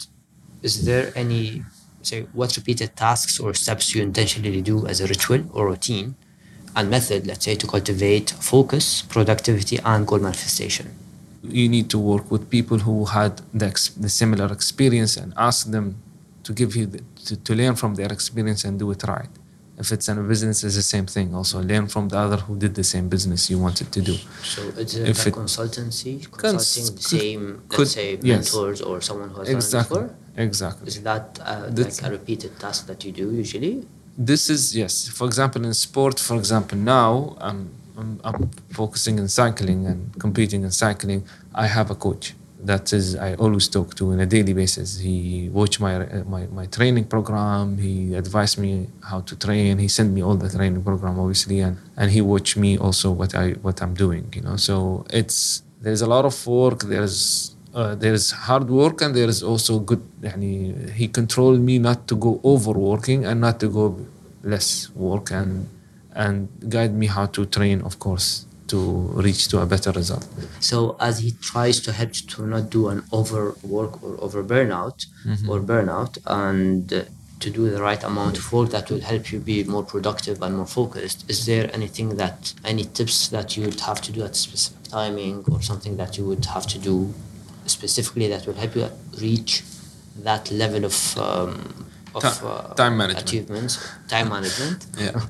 is 0.62 0.84
there 0.84 1.12
any, 1.14 1.62
say, 2.02 2.22
what 2.32 2.56
repeated 2.56 2.96
tasks 2.96 3.38
or 3.38 3.54
steps 3.54 3.94
you 3.94 4.02
intentionally 4.02 4.62
do 4.62 4.86
as 4.86 5.00
a 5.00 5.06
ritual 5.06 5.44
or 5.52 5.68
routine 5.68 6.16
and 6.76 6.90
method, 6.90 7.26
let's 7.26 7.44
say, 7.44 7.54
to 7.56 7.66
cultivate 7.66 8.30
focus, 8.40 9.02
productivity, 9.02 9.78
and 9.84 10.06
goal 10.06 10.18
manifestation? 10.18 10.86
you 11.46 11.68
need 11.68 11.90
to 11.90 11.98
work 11.98 12.30
with 12.30 12.48
people 12.48 12.78
who 12.78 13.04
had 13.04 13.32
the, 13.52 13.66
ex- 13.66 13.90
the 13.90 14.08
similar 14.08 14.50
experience 14.50 15.14
and 15.18 15.34
ask 15.36 15.70
them 15.70 15.94
to 16.42 16.54
give 16.54 16.74
you 16.74 16.86
the, 16.86 17.00
to, 17.26 17.36
to 17.36 17.54
learn 17.54 17.74
from 17.76 17.94
their 17.96 18.10
experience 18.10 18.64
and 18.64 18.78
do 18.78 18.90
it 18.90 19.02
right 19.06 19.28
if 19.78 19.92
it's 19.92 20.08
in 20.08 20.16
a 20.16 20.22
business 20.22 20.64
it's 20.64 20.74
the 20.76 20.88
same 20.96 21.04
thing 21.04 21.34
also 21.34 21.60
learn 21.60 21.86
from 21.86 22.08
the 22.08 22.16
other 22.16 22.38
who 22.38 22.56
did 22.56 22.74
the 22.74 22.82
same 22.94 23.10
business 23.10 23.50
you 23.50 23.58
wanted 23.58 23.92
to 23.92 24.00
do 24.00 24.14
So 24.42 24.62
it's 24.78 24.94
a, 24.96 25.06
If 25.10 25.26
a 25.26 25.28
it- 25.28 25.34
consultancy, 25.34 26.12
Cons- 26.30 26.40
consulting 26.74 26.86
the 26.96 27.02
could- 27.02 27.20
same, 27.20 27.62
let's 27.78 27.90
say, 27.92 28.18
yes. 28.22 28.54
mentors 28.54 28.80
or 28.80 29.02
someone 29.02 29.28
who 29.28 29.40
has 29.40 29.48
exactly 29.50 29.96
done 29.98 30.04
it 30.06 30.08
before? 30.12 30.42
exactly 30.46 30.86
Is 30.88 31.02
that 31.02 31.26
uh, 31.44 31.70
like 31.76 32.02
a 32.08 32.10
repeated 32.10 32.52
task 32.58 32.86
that 32.86 33.04
you 33.04 33.12
do 33.12 33.26
usually? 33.44 33.86
This 34.16 34.48
is 34.48 34.76
yes 34.76 35.08
for 35.08 35.26
example 35.26 35.64
in 35.64 35.74
sport 35.74 36.20
for 36.20 36.36
example 36.36 36.78
now 36.78 37.36
i'm 37.40 37.70
i'm, 37.98 38.20
I'm 38.24 38.50
focusing 38.70 39.18
on 39.20 39.28
cycling 39.28 39.86
and 39.86 40.18
competing 40.18 40.62
in 40.64 40.70
cycling. 40.70 41.24
I 41.54 41.66
have 41.66 41.90
a 41.90 41.94
coach. 41.94 42.34
That 42.60 42.92
is 42.92 43.14
i 43.16 43.34
always 43.34 43.68
talk 43.68 43.94
to 43.96 44.12
on 44.12 44.20
a 44.20 44.26
daily 44.26 44.54
basis. 44.54 44.98
He 44.98 45.50
watch 45.52 45.80
my 45.80 45.96
uh, 45.96 46.24
my, 46.24 46.46
my 46.46 46.66
training 46.66 47.04
program. 47.04 47.78
He 47.78 48.14
advised 48.14 48.58
me 48.58 48.88
how 49.02 49.20
to 49.20 49.36
train. 49.36 49.78
He 49.78 49.88
sent 49.88 50.12
me 50.12 50.22
all 50.22 50.34
the 50.34 50.48
training 50.48 50.82
program 50.82 51.18
obviously 51.20 51.60
and 51.60 51.76
and 51.96 52.10
he 52.10 52.20
watch 52.20 52.56
me 52.56 52.78
also 52.78 53.10
what 53.10 53.34
i 53.34 53.50
what 53.64 53.82
i'm 53.82 53.94
doing 53.94 54.32
you 54.34 54.40
know. 54.40 54.56
So 54.56 55.04
it's 55.10 55.62
there's 55.82 56.00
a 56.00 56.06
lot 56.06 56.24
of 56.24 56.46
work. 56.46 56.84
There's 56.84 57.53
uh, 57.73 57.95
there's 57.95 58.31
hard 58.31 58.69
work 58.69 59.01
and 59.01 59.15
there 59.15 59.29
is 59.29 59.43
also 59.43 59.79
good 59.79 60.01
يعني, 60.23 60.91
he 60.93 61.07
controlled 61.07 61.59
me 61.59 61.79
not 61.79 62.07
to 62.07 62.15
go 62.15 62.39
overworking 62.43 63.25
and 63.25 63.39
not 63.41 63.59
to 63.59 63.69
go 63.69 63.95
less 64.43 64.89
work 64.95 65.31
and 65.31 65.67
and 66.15 66.47
guide 66.67 66.93
me 66.93 67.07
how 67.07 67.25
to 67.25 67.45
train 67.45 67.81
of 67.81 67.99
course 67.99 68.45
to 68.67 68.77
reach 69.15 69.47
to 69.47 69.59
a 69.59 69.65
better 69.65 69.91
result 69.91 70.25
So 70.59 70.95
as 70.99 71.19
he 71.19 71.31
tries 71.51 71.79
to 71.81 71.91
help 71.91 72.11
you 72.15 72.27
to 72.35 72.47
not 72.47 72.69
do 72.69 72.89
an 72.89 73.03
overwork 73.11 74.03
or 74.03 74.13
over 74.25 74.43
burnout 74.43 75.05
or 75.49 75.59
burnout 75.59 76.17
and 76.25 76.91
uh, 76.93 77.03
to 77.39 77.49
do 77.49 77.69
the 77.69 77.81
right 77.81 78.03
amount 78.03 78.37
of 78.37 78.51
work 78.51 78.69
that 78.71 78.89
will 78.91 79.01
help 79.01 79.31
you 79.31 79.39
be 79.39 79.63
more 79.63 79.83
productive 79.83 80.41
and 80.41 80.57
more 80.57 80.65
focused, 80.65 81.29
is 81.29 81.45
there 81.45 81.69
anything 81.73 82.17
that 82.17 82.53
any 82.65 82.83
tips 82.83 83.29
that 83.29 83.55
you 83.55 83.63
would 83.65 83.79
have 83.81 84.01
to 84.01 84.11
do 84.11 84.23
at 84.23 84.35
specific 84.35 84.83
timing 84.83 85.43
or 85.51 85.61
something 85.61 85.95
that 85.97 86.17
you 86.17 86.25
would 86.25 86.45
have 86.45 86.67
to 86.67 86.77
do 86.77 87.13
specifically 87.66 88.28
that 88.28 88.46
will 88.46 88.54
help 88.54 88.74
you 88.76 88.88
reach 89.20 89.62
that 90.22 90.50
level 90.50 90.84
of 90.84 91.18
um, 91.18 91.86
of 92.14 92.22
Ti- 92.22 92.46
uh, 92.46 92.74
time 92.74 92.96
management. 92.96 93.26
achievements, 93.28 93.88
time 94.08 94.28
management? 94.28 94.86
yeah. 94.98 95.20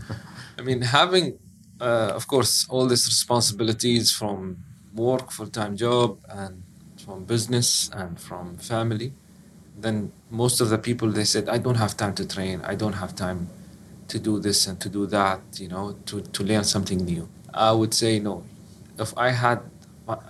I 0.58 0.62
mean 0.62 0.82
having 0.82 1.38
uh, 1.80 2.12
of 2.14 2.26
course 2.26 2.66
all 2.68 2.86
these 2.86 3.06
responsibilities 3.06 4.10
from 4.12 4.58
work 4.94 5.30
full-time 5.30 5.76
job 5.76 6.18
and 6.28 6.62
from 7.04 7.24
business 7.24 7.90
and 7.92 8.18
from 8.20 8.56
family 8.58 9.12
then 9.76 10.12
most 10.30 10.60
of 10.60 10.68
the 10.70 10.78
people 10.78 11.08
they 11.10 11.24
said 11.24 11.48
i 11.48 11.58
don't 11.58 11.74
have 11.84 11.96
time 11.96 12.14
to 12.14 12.24
train. 12.26 12.60
I 12.64 12.74
don't 12.76 12.92
have 13.04 13.16
time 13.16 13.48
to 14.08 14.18
do 14.18 14.38
this 14.38 14.66
and 14.68 14.78
to 14.80 14.88
do 14.88 15.06
that 15.06 15.40
you 15.58 15.68
know 15.68 15.96
to, 16.06 16.20
to 16.20 16.44
learn 16.44 16.64
something 16.64 17.04
new. 17.04 17.28
I 17.52 17.72
would 17.72 17.92
say 17.94 18.20
no. 18.20 18.44
If 18.98 19.10
i 19.18 19.30
had 19.30 19.58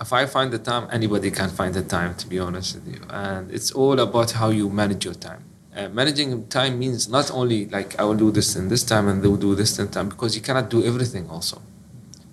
if 0.01 0.13
i 0.13 0.25
find 0.27 0.53
the 0.53 0.59
time 0.59 0.87
anybody 0.93 1.31
can 1.31 1.49
find 1.49 1.75
the 1.75 1.83
time 1.83 2.15
to 2.15 2.27
be 2.29 2.39
honest 2.39 2.75
with 2.77 2.87
you 2.95 3.01
and 3.11 3.51
it's 3.51 3.71
all 3.73 3.99
about 4.01 4.31
how 4.33 4.49
you 4.51 4.69
manage 4.71 5.05
your 5.05 5.15
time 5.15 5.43
Uh, 5.77 5.89
managing 5.89 6.47
time 6.47 6.79
means 6.79 7.09
not 7.09 7.33
only 7.33 7.67
like 7.67 7.99
I 7.99 8.05
will 8.05 8.15
do 8.27 8.31
this 8.31 8.55
in 8.55 8.69
this 8.69 8.85
time 8.85 9.09
and 9.09 9.21
they 9.21 9.27
will 9.27 9.45
do 9.51 9.57
this 9.57 9.77
in 9.81 9.89
time 9.89 10.09
because 10.09 10.37
you 10.37 10.43
cannot 10.49 10.71
do 10.71 10.85
everything 10.85 11.29
also. 11.29 11.61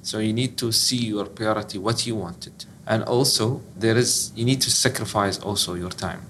So 0.04 0.20
you 0.20 0.32
need 0.32 0.58
to 0.58 0.72
see 0.72 1.02
your 1.14 1.26
priority, 1.26 1.80
what 1.80 2.06
you 2.06 2.16
wanted, 2.16 2.66
and 2.86 3.02
also 3.04 3.62
there 3.76 3.98
is 3.98 4.32
you 4.36 4.46
need 4.46 4.62
to 4.62 4.70
sacrifice 4.70 5.40
also 5.40 5.74
your 5.74 5.90
time. 5.90 6.22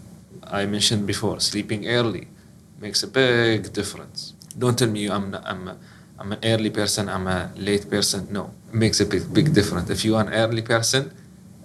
I 0.60 0.66
mentioned 0.66 1.06
before, 1.06 1.42
sleeping 1.42 1.86
early 1.98 2.30
makes 2.80 3.04
a 3.04 3.08
big 3.08 3.74
difference. 3.74 4.34
Don't 4.58 4.78
tell 4.80 4.90
me 4.98 5.10
I'm 5.10 5.32
not 5.32 5.44
I'm 5.46 5.62
I'm 6.22 6.34
an 6.34 6.40
early 6.44 6.70
person, 6.70 7.10
I'm 7.10 7.26
a 7.26 7.50
late 7.56 7.90
person. 7.90 8.28
No, 8.30 8.52
it 8.70 8.76
makes 8.76 9.00
a 9.00 9.08
big 9.08 9.34
big 9.34 9.48
difference. 9.56 9.90
If 9.90 10.06
you 10.06 10.16
are 10.18 10.24
an 10.28 10.32
early 10.32 10.62
person, 10.62 11.12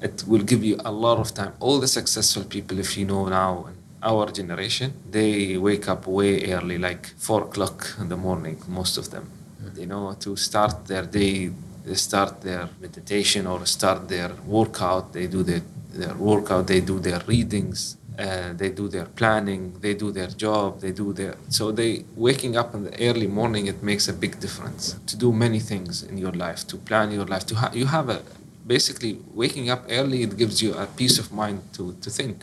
it 0.00 0.24
will 0.26 0.44
give 0.52 0.64
you 0.64 0.76
a 0.82 0.90
lot 0.90 1.18
of 1.18 1.34
time. 1.34 1.52
All 1.60 1.78
the 1.78 1.86
successful 1.98 2.44
people, 2.44 2.78
if 2.78 2.96
you 2.96 3.04
know 3.04 3.28
now, 3.28 3.66
in 3.68 3.74
our 4.02 4.24
generation, 4.32 4.94
they 5.10 5.58
wake 5.58 5.86
up 5.90 6.06
way 6.06 6.32
early, 6.54 6.78
like 6.78 7.04
four 7.18 7.42
o'clock 7.42 7.78
in 8.00 8.08
the 8.08 8.16
morning. 8.16 8.56
Most 8.66 8.96
of 8.96 9.10
them, 9.10 9.30
you 9.76 9.84
know, 9.92 10.16
to 10.20 10.36
start 10.36 10.86
their 10.86 11.04
day. 11.04 11.50
They 11.84 11.94
start 11.94 12.40
their 12.40 12.66
meditation 12.80 13.46
or 13.46 13.66
start 13.66 14.08
their 14.08 14.30
workout. 14.46 15.12
They 15.12 15.26
do 15.26 15.42
their, 15.42 15.62
their 15.92 16.14
workout. 16.14 16.66
They 16.66 16.80
do 16.80 16.98
their 16.98 17.20
readings. 17.26 17.98
Uh, 18.18 18.52
they 18.60 18.70
do 18.70 18.88
their 18.88 19.04
planning. 19.20 19.62
They 19.84 19.94
do 19.94 20.08
their 20.18 20.28
job. 20.44 20.80
They 20.84 20.92
do 21.02 21.12
their 21.12 21.34
so 21.58 21.64
they 21.80 22.04
waking 22.26 22.56
up 22.60 22.74
in 22.74 22.80
the 22.84 22.94
early 23.08 23.26
morning. 23.40 23.66
It 23.66 23.82
makes 23.82 24.08
a 24.08 24.12
big 24.24 24.34
difference 24.44 24.84
to 25.10 25.14
do 25.24 25.28
many 25.44 25.60
things 25.60 26.02
in 26.10 26.16
your 26.24 26.32
life. 26.46 26.60
To 26.68 26.76
plan 26.88 27.06
your 27.18 27.26
life. 27.34 27.44
To 27.50 27.54
ha- 27.62 27.72
you 27.80 27.86
have 27.86 28.08
a 28.08 28.20
basically 28.66 29.12
waking 29.34 29.70
up 29.70 29.82
early 29.98 30.22
it 30.22 30.36
gives 30.36 30.56
you 30.60 30.70
a 30.74 30.86
peace 31.00 31.18
of 31.22 31.30
mind 31.32 31.60
to, 31.76 31.82
to 32.04 32.10
think 32.10 32.36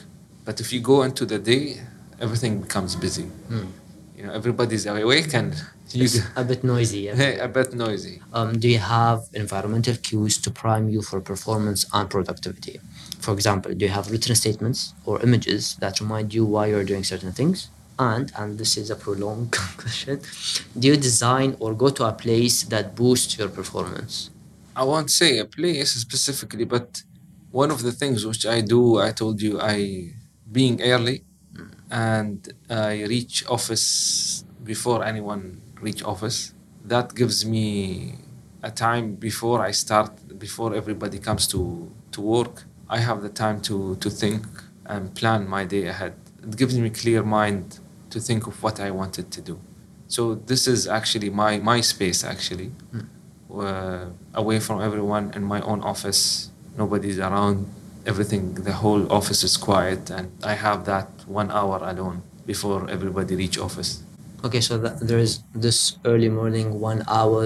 but 0.45 0.55
if 0.61 0.71
you 0.71 0.79
go 0.79 0.97
into 1.03 1.25
the 1.25 1.37
day 1.37 1.65
everything 2.25 2.61
becomes 2.61 2.95
busy 2.95 3.25
you 4.17 4.23
know 4.25 4.31
everybody's 4.31 4.85
awake 4.85 5.33
and 5.33 5.51
It's 5.93 6.17
a 6.35 6.43
bit 6.51 6.63
noisy. 6.63 7.01
Yeah. 7.07 7.43
a 7.47 7.49
bit 7.57 7.69
noisy 7.85 8.15
Um, 8.37 8.49
do 8.63 8.67
you 8.75 8.79
have 8.79 9.19
environmental 9.33 9.95
cues 10.07 10.35
to 10.43 10.49
prime 10.63 10.85
you 10.93 11.01
for 11.09 11.19
performance 11.33 11.81
and 11.95 12.05
productivity? 12.15 12.75
For 13.23 13.33
example, 13.33 13.73
do 13.73 13.85
you 13.85 13.91
have 13.99 14.11
written 14.11 14.35
statements 14.35 14.93
or 15.05 15.21
images 15.21 15.77
that 15.83 16.01
remind 16.01 16.33
you 16.33 16.43
why 16.43 16.63
you're 16.67 16.83
doing 16.83 17.05
certain 17.05 17.31
things? 17.31 17.69
And, 17.97 18.29
and 18.37 18.57
this 18.61 18.75
is 18.75 18.89
a 18.89 18.97
prolonged 18.97 19.51
question, 19.83 20.19
do 20.77 20.89
you 20.89 20.97
design 20.97 21.55
or 21.61 21.73
go 21.73 21.87
to 21.97 22.03
a 22.05 22.11
place 22.11 22.63
that 22.63 22.95
boosts 22.95 23.37
your 23.37 23.47
performance? 23.47 24.29
I 24.75 24.83
won't 24.83 25.09
say 25.09 25.37
a 25.37 25.45
place 25.45 25.91
specifically, 25.91 26.65
but 26.65 27.03
one 27.51 27.71
of 27.71 27.81
the 27.83 27.93
things 27.93 28.25
which 28.25 28.45
I 28.45 28.59
do, 28.59 28.99
I 28.99 29.11
told 29.11 29.41
you, 29.41 29.61
I 29.61 30.11
being 30.51 30.81
early, 30.81 31.23
hmm. 31.55 31.67
and 31.91 32.37
I 32.69 33.03
reach 33.05 33.45
office 33.47 34.43
before 34.63 34.99
anyone 35.05 35.61
reach 35.79 36.03
office. 36.03 36.53
That 36.83 37.15
gives 37.15 37.45
me 37.45 38.15
a 38.61 38.71
time 38.71 39.15
before 39.15 39.61
I 39.61 39.71
start, 39.71 40.11
before 40.37 40.75
everybody 40.75 41.19
comes 41.19 41.47
to 41.53 41.89
to 42.11 42.21
work. 42.21 42.55
I 42.95 42.99
have 42.99 43.19
the 43.27 43.33
time 43.43 43.57
to 43.67 43.75
to 44.03 44.09
think 44.21 44.43
and 44.93 45.01
plan 45.19 45.41
my 45.55 45.63
day 45.75 45.85
ahead. 45.93 46.13
It 46.47 46.55
gives 46.61 46.75
me 46.83 46.89
clear 47.01 47.21
mind 47.39 47.65
to 48.13 48.17
think 48.27 48.41
of 48.49 48.55
what 48.65 48.75
I 48.87 48.89
wanted 49.01 49.25
to 49.35 49.41
do. 49.51 49.55
So 50.15 50.21
this 50.51 50.63
is 50.73 50.81
actually 50.99 51.29
my 51.43 51.53
my 51.71 51.79
space 51.93 52.19
actually 52.33 52.69
uh, 53.53 54.05
away 54.41 54.59
from 54.59 54.77
everyone 54.81 55.25
in 55.37 55.43
my 55.53 55.61
own 55.71 55.81
office. 55.93 56.21
Nobody's 56.77 57.19
around. 57.19 57.57
Everything, 58.05 58.43
the 58.69 58.75
whole 58.83 59.03
office 59.19 59.41
is 59.49 59.55
quiet, 59.55 60.01
and 60.17 60.27
I 60.43 60.55
have 60.65 60.79
that 60.93 61.07
one 61.41 61.49
hour 61.59 61.77
alone 61.91 62.17
before 62.45 62.79
everybody 62.95 63.33
reach 63.43 63.57
office. 63.57 64.03
Okay, 64.43 64.59
so 64.59 64.77
that 64.83 64.99
there 65.09 65.21
is 65.27 65.33
this 65.55 65.77
early 66.03 66.27
morning 66.27 66.67
one 66.91 67.01
hour 67.07 67.43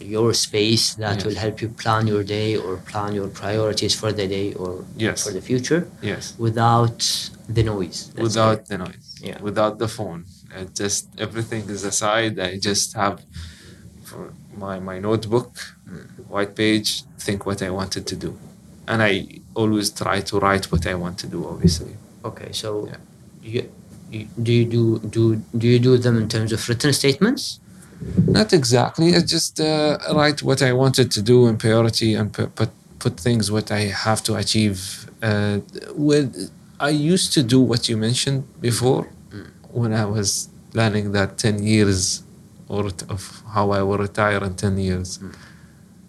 your 0.00 0.34
space 0.34 0.94
that 0.94 1.16
Yes. 1.16 1.24
will 1.24 1.36
help 1.44 1.60
you 1.62 1.68
plan 1.68 2.06
your 2.06 2.22
day 2.24 2.56
or 2.56 2.76
plan 2.90 3.14
your 3.14 3.28
priorities 3.28 3.94
for 3.94 4.12
the 4.12 4.26
day 4.28 4.52
or 4.54 4.84
Yes. 4.96 5.24
for 5.24 5.32
the 5.32 5.40
future 5.40 5.88
Yes, 6.02 6.34
without 6.38 6.98
the 7.48 7.62
noise. 7.62 8.10
without 8.26 8.66
the 8.66 8.78
noise. 8.78 9.06
Yeah. 9.22 9.38
Without 9.42 9.78
the 9.78 9.88
phone. 9.88 10.24
It 10.60 10.74
just 10.74 11.08
everything 11.18 11.62
is 11.76 11.82
aside. 11.84 12.38
I 12.38 12.58
just 12.70 12.88
have 12.94 13.16
for 14.04 14.32
my 14.56 14.78
my 14.90 14.98
notebook, 15.08 15.50
mm, 15.90 16.06
white 16.34 16.54
page. 16.54 16.88
Think 17.26 17.44
what 17.46 17.60
I 17.62 17.70
wanted 17.70 18.04
to 18.10 18.16
do, 18.16 18.30
and 18.90 19.02
I 19.02 19.12
always 19.54 19.88
try 19.90 20.20
to 20.30 20.34
write 20.38 20.64
what 20.72 20.86
I 20.86 20.94
want 20.94 21.16
to 21.22 21.26
do. 21.26 21.38
Obviously. 21.52 21.94
Okay, 22.24 22.50
so 22.52 22.68
Yeah. 22.86 22.96
you, 23.52 23.62
you, 24.12 24.26
do 24.44 24.52
you 24.58 24.64
do 24.76 24.82
do 25.16 25.22
do 25.60 25.66
you 25.72 25.78
do 25.88 25.92
them 25.98 26.16
in 26.22 26.28
terms 26.28 26.52
of 26.52 26.60
written 26.68 26.92
statements? 26.92 27.42
Not 28.26 28.52
exactly. 28.52 29.14
I 29.14 29.20
just 29.20 29.60
uh, 29.60 29.98
write 30.14 30.42
what 30.42 30.62
I 30.62 30.72
wanted 30.72 31.10
to 31.12 31.22
do 31.22 31.46
in 31.46 31.56
priority 31.56 32.14
and 32.14 32.32
put 32.32 32.54
put, 32.98 33.20
things 33.20 33.50
what 33.50 33.70
I 33.70 33.82
have 34.06 34.22
to 34.24 34.34
achieve. 34.34 35.08
Uh, 35.22 35.60
with 35.94 36.50
I 36.80 36.90
used 36.90 37.32
to 37.34 37.42
do 37.42 37.60
what 37.60 37.88
you 37.88 37.96
mentioned 37.96 38.44
before 38.60 39.04
when 39.70 39.92
I 39.92 40.04
was 40.04 40.48
planning 40.72 41.12
that 41.12 41.38
ten 41.38 41.62
years 41.62 42.22
or 42.68 42.86
of 43.08 43.42
how 43.54 43.70
I 43.70 43.82
will 43.82 43.98
retire 43.98 44.42
in 44.44 44.54
ten 44.56 44.76
years. 44.78 45.20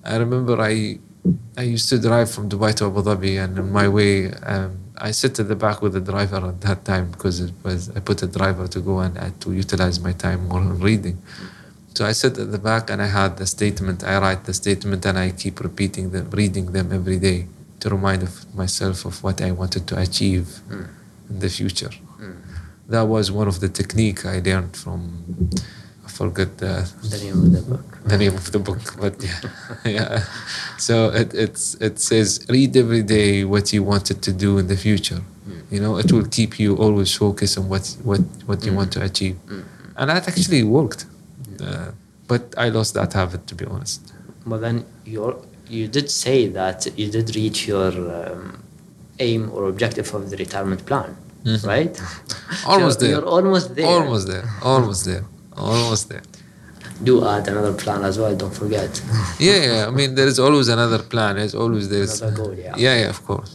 I 0.03 0.17
remember 0.17 0.59
I 0.61 0.99
I 1.57 1.63
used 1.63 1.89
to 1.89 1.99
drive 1.99 2.29
from 2.31 2.49
Dubai 2.49 2.73
to 2.75 2.85
Abu 2.85 3.01
Dhabi, 3.03 3.43
and 3.43 3.59
on 3.59 3.71
my 3.71 3.87
way, 3.87 4.31
um, 4.31 4.77
I 4.97 5.11
sit 5.11 5.39
at 5.39 5.47
the 5.47 5.55
back 5.55 5.81
with 5.81 5.93
the 5.93 6.01
driver 6.01 6.37
at 6.51 6.61
that 6.61 6.85
time 6.85 7.11
because 7.11 7.39
it 7.41 7.53
was 7.63 7.89
I 7.95 7.99
put 7.99 8.23
a 8.23 8.27
driver 8.27 8.67
to 8.67 8.79
go 8.79 8.99
and 8.99 9.13
to 9.41 9.53
utilize 9.53 9.99
my 9.99 10.13
time 10.13 10.47
more 10.47 10.59
on 10.59 10.79
reading. 10.79 11.21
So 11.97 12.05
I 12.05 12.11
sit 12.11 12.37
at 12.37 12.51
the 12.51 12.59
back 12.59 12.91
and 12.91 13.01
I 13.01 13.07
had 13.07 13.37
the 13.37 13.47
statement. 13.47 14.03
I 14.03 14.19
write 14.19 14.43
the 14.43 14.53
statement 14.53 15.03
and 15.07 15.17
I 15.17 15.31
keep 15.31 15.59
repeating 15.59 16.11
them, 16.11 16.29
reading 16.29 16.67
them 16.71 16.93
every 16.93 17.17
day 17.17 17.47
to 17.79 17.89
remind 17.89 18.21
of 18.21 18.33
myself 18.53 19.03
of 19.05 19.23
what 19.23 19.41
I 19.41 19.49
wanted 19.49 19.87
to 19.87 19.95
achieve 19.97 20.47
hmm. 20.69 20.83
in 21.31 21.39
the 21.39 21.49
future. 21.49 21.89
Hmm. 22.21 22.37
That 22.87 23.05
was 23.15 23.31
one 23.31 23.47
of 23.47 23.61
the 23.61 23.69
technique 23.69 24.27
I 24.27 24.37
learned 24.47 24.77
from. 24.77 25.01
I 26.05 26.09
forget 26.09 26.59
the 26.59 26.73
The 27.13 27.19
name 27.25 27.37
of 27.45 27.51
the 27.57 27.63
book. 27.71 27.85
the 28.11 28.17
name 28.23 28.35
of 28.41 28.47
the 28.51 28.61
book, 28.69 28.83
but 29.03 29.15
yeah, 29.29 29.41
yeah. 29.97 30.23
So 30.87 30.95
it 31.21 31.29
it's 31.33 31.65
it 31.87 31.95
says 32.09 32.27
read 32.47 32.77
every 32.83 33.03
day 33.17 33.43
what 33.53 33.65
you 33.73 33.81
wanted 33.93 34.17
to 34.27 34.31
do 34.45 34.49
in 34.61 34.65
the 34.73 34.79
future. 34.87 35.21
Hmm. 35.47 35.73
You 35.73 35.79
know, 35.83 35.93
it 35.97 36.09
will 36.13 36.29
keep 36.37 36.51
you 36.63 36.69
always 36.85 37.11
focused 37.23 37.57
on 37.59 37.65
what 37.71 37.85
what 38.09 38.21
what 38.49 38.59
you 38.65 38.73
want 38.79 38.89
to 38.95 38.99
achieve, 39.09 39.35
and 39.97 40.05
that 40.11 40.27
actually 40.27 40.63
worked. 40.79 41.01
Uh, 41.61 41.91
but 42.27 42.53
I 42.57 42.69
lost 42.69 42.93
that 42.95 43.13
habit 43.13 43.47
to 43.47 43.55
be 43.55 43.65
honest. 43.65 44.13
But 44.45 44.59
then 44.61 44.85
you 45.05 45.21
you 45.69 45.87
did 45.87 46.09
say 46.09 46.47
that 46.47 46.87
you 46.97 47.09
did 47.11 47.35
reach 47.35 47.67
your 47.67 47.91
um, 47.91 48.63
aim 49.19 49.51
or 49.53 49.67
objective 49.67 50.13
of 50.13 50.29
the 50.29 50.37
retirement 50.37 50.85
plan, 50.85 51.17
right? 51.63 51.93
Almost 52.65 52.99
So 52.99 53.05
there. 53.05 53.15
You're 53.15 53.25
almost 53.25 53.75
there. 53.75 53.87
Almost 53.87 54.27
there. 54.27 54.45
Almost 54.61 55.05
there. 55.05 55.25
Almost 55.55 56.09
there. 56.09 56.23
Do 57.03 57.25
add 57.27 57.47
another 57.47 57.73
plan 57.73 58.03
as 58.03 58.17
well. 58.17 58.35
Don't 58.35 58.53
forget. 58.53 59.01
Yeah, 59.39 59.59
yeah. 59.69 59.87
I 59.87 59.91
mean, 59.91 60.15
there 60.15 60.27
is 60.27 60.39
always 60.39 60.67
another 60.67 60.99
plan. 60.99 61.35
There's 61.35 61.53
always 61.55 61.89
there's. 61.89 62.21
Another 62.21 62.35
goal, 62.43 62.53
yeah. 62.55 62.73
Yeah, 62.77 62.95
yeah. 63.01 63.09
Of 63.09 63.23
course. 63.25 63.51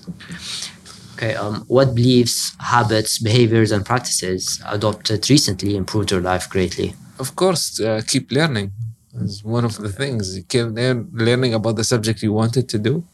Okay. 1.17 1.35
Um, 1.35 1.65
what 1.69 1.95
beliefs, 1.95 2.53
habits, 2.59 3.19
behaviors, 3.19 3.71
and 3.73 3.85
practices 3.85 4.63
adopted 4.67 5.29
recently 5.31 5.77
improved 5.77 6.11
your 6.11 6.21
life 6.21 6.49
greatly? 6.49 6.95
Of 7.19 7.37
course, 7.37 7.81
uh, 7.81 8.03
keep 8.07 8.33
learning 8.33 8.73
is 9.21 9.45
one 9.45 9.65
of 9.65 9.77
the 9.77 9.89
things. 9.89 10.37
You 10.37 10.43
keep 10.43 10.67
learn, 10.67 11.09
learning 11.13 11.55
about 11.55 11.77
the 11.77 11.85
subject 11.85 12.23
you 12.23 12.33
wanted 12.33 12.69
to 12.69 12.79
do. 12.79 13.05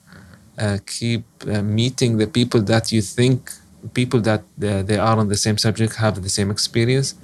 Uh, 0.58 0.78
keep 0.86 1.24
uh, 1.46 1.62
meeting 1.62 2.16
the 2.18 2.26
people 2.26 2.60
that 2.62 2.90
you 2.90 3.00
think 3.00 3.50
people 3.94 4.20
that 4.20 4.40
uh, 4.40 4.82
they 4.82 4.98
are 4.98 5.16
on 5.18 5.28
the 5.28 5.36
same 5.36 5.56
subject 5.58 5.94
have 5.96 6.22
the 6.22 6.28
same 6.28 6.50
experience. 6.50 7.14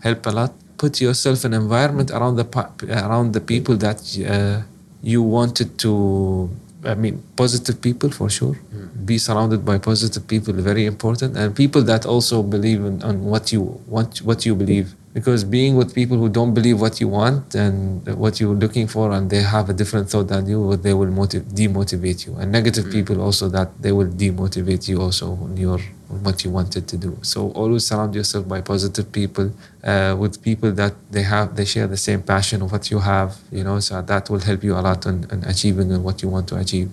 Help 0.00 0.26
a 0.26 0.30
lot. 0.30 0.52
Put 0.76 1.00
yourself 1.00 1.44
in 1.44 1.54
environment 1.54 2.10
around 2.10 2.36
the 2.36 2.46
around 2.90 3.32
the 3.32 3.40
people 3.40 3.76
that 3.76 4.00
uh, 4.28 4.62
you 5.02 5.22
wanted 5.22 5.78
to. 5.78 6.50
I 6.84 6.94
mean, 6.94 7.22
positive 7.36 7.80
people 7.80 8.10
for 8.10 8.28
sure. 8.28 8.56
Be 9.04 9.16
surrounded 9.18 9.64
by 9.64 9.78
positive 9.78 10.28
people, 10.28 10.52
very 10.54 10.84
important, 10.84 11.36
and 11.36 11.56
people 11.56 11.82
that 11.82 12.04
also 12.04 12.42
believe 12.42 12.84
in, 12.84 13.02
on 13.02 13.24
what 13.24 13.52
you 13.52 13.80
want, 13.86 14.18
what 14.22 14.44
you 14.44 14.54
believe. 14.54 14.94
Because 15.14 15.44
being 15.44 15.76
with 15.76 15.94
people 15.94 16.16
who 16.18 16.28
don't 16.28 16.54
believe 16.54 16.80
what 16.80 17.00
you 17.00 17.06
want 17.06 17.54
and 17.54 18.04
what 18.18 18.40
you're 18.40 18.58
looking 18.64 18.88
for, 18.88 19.12
and 19.12 19.30
they 19.30 19.42
have 19.42 19.70
a 19.70 19.72
different 19.72 20.10
thought 20.10 20.26
than 20.26 20.48
you, 20.48 20.74
they 20.76 20.92
will 20.92 21.12
motiv- 21.20 21.44
demotivate 21.44 22.26
you. 22.26 22.34
And 22.34 22.50
negative 22.50 22.90
people 22.90 23.20
also 23.20 23.48
that 23.50 23.80
they 23.80 23.92
will 23.92 24.08
demotivate 24.08 24.88
you 24.88 25.00
also 25.00 25.26
on 25.44 25.56
your 25.56 25.78
on 26.10 26.22
what 26.24 26.44
you 26.44 26.50
wanted 26.50 26.88
to 26.88 26.96
do. 26.96 27.16
So 27.22 27.52
always 27.52 27.86
surround 27.86 28.12
yourself 28.16 28.48
by 28.48 28.60
positive 28.60 29.12
people, 29.12 29.52
uh, 29.84 30.16
with 30.18 30.42
people 30.42 30.72
that 30.72 30.94
they 31.12 31.22
have 31.22 31.54
they 31.54 31.64
share 31.64 31.86
the 31.86 31.96
same 32.08 32.20
passion 32.22 32.62
of 32.62 32.72
what 32.72 32.90
you 32.90 32.98
have. 32.98 33.36
You 33.52 33.62
know, 33.62 33.78
so 33.78 34.02
that 34.02 34.28
will 34.30 34.40
help 34.40 34.64
you 34.64 34.74
a 34.74 34.82
lot 34.88 35.06
in, 35.06 35.16
in 35.30 35.44
achieving 35.44 36.02
what 36.02 36.22
you 36.22 36.28
want 36.28 36.48
to 36.48 36.56
achieve. 36.56 36.90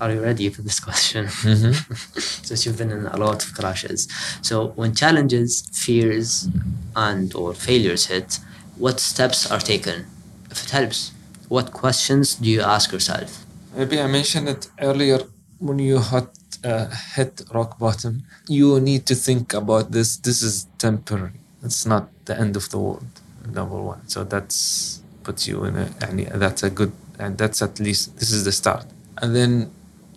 Are 0.00 0.12
you 0.12 0.20
ready 0.20 0.48
for 0.50 0.62
this 0.62 0.80
question? 0.80 1.26
Mm-hmm. 1.26 1.94
Since 2.18 2.66
you've 2.66 2.78
been 2.78 2.90
in 2.90 3.06
a 3.06 3.16
lot 3.16 3.44
of 3.44 3.54
crashes. 3.54 4.08
So 4.42 4.68
when 4.74 4.94
challenges, 4.94 5.68
fears, 5.72 6.48
and 6.96 7.34
or 7.34 7.54
failures 7.54 8.06
hit, 8.06 8.40
what 8.76 8.98
steps 8.98 9.50
are 9.50 9.60
taken? 9.60 10.06
If 10.50 10.64
it 10.64 10.70
helps, 10.70 11.12
what 11.48 11.72
questions 11.72 12.34
do 12.34 12.50
you 12.50 12.60
ask 12.60 12.92
yourself? 12.92 13.44
Maybe 13.76 14.00
I 14.00 14.08
mentioned 14.08 14.48
it 14.48 14.68
earlier 14.80 15.20
when 15.58 15.78
you 15.78 16.00
hit, 16.00 16.28
uh, 16.64 16.88
hit 17.14 17.42
rock 17.52 17.78
bottom. 17.78 18.24
You 18.48 18.80
need 18.80 19.06
to 19.06 19.14
think 19.14 19.54
about 19.54 19.92
this. 19.92 20.16
This 20.16 20.42
is 20.42 20.66
temporary. 20.78 21.40
It's 21.62 21.86
not 21.86 22.08
the 22.24 22.38
end 22.38 22.56
of 22.56 22.68
the 22.70 22.78
world. 22.78 23.06
Number 23.46 23.80
one. 23.80 24.08
So 24.08 24.24
that's 24.24 25.02
puts 25.22 25.46
you 25.46 25.64
in 25.64 25.76
a. 25.76 25.88
And 26.02 26.20
that's 26.42 26.62
a 26.62 26.70
good. 26.70 26.92
And 27.18 27.38
that's 27.38 27.62
at 27.62 27.78
least 27.78 28.18
this 28.18 28.32
is 28.32 28.44
the 28.44 28.52
start. 28.52 28.86
And 29.18 29.34
then 29.34 29.70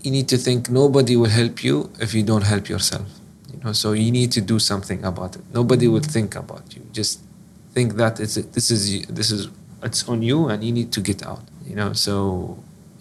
you 0.08 0.12
need 0.18 0.30
to 0.30 0.38
think 0.38 0.70
nobody 0.70 1.16
will 1.18 1.36
help 1.42 1.56
you 1.68 1.76
if 2.00 2.14
you 2.14 2.24
don't 2.24 2.46
help 2.54 2.70
yourself. 2.70 3.08
You 3.52 3.60
know. 3.64 3.74
So 3.74 3.88
you 3.92 4.10
need 4.20 4.32
to 4.38 4.42
do 4.54 4.58
something 4.58 5.04
about 5.04 5.36
it. 5.36 5.44
Nobody 5.54 5.88
will 5.90 6.00
mm-hmm. 6.00 6.18
think 6.18 6.36
about 6.44 6.66
you. 6.76 6.82
Just 7.00 7.20
think 7.76 7.90
that 8.02 8.14
it's 8.24 8.36
this 8.58 8.72
is 8.72 8.82
this 9.08 9.30
is 9.36 9.50
it's 9.84 10.08
on 10.08 10.20
you 10.30 10.48
and 10.48 10.64
you 10.64 10.72
need 10.72 10.94
to 10.98 11.02
get 11.02 11.20
out. 11.32 11.44
You 11.70 11.76
know. 11.76 11.92
So 12.06 12.14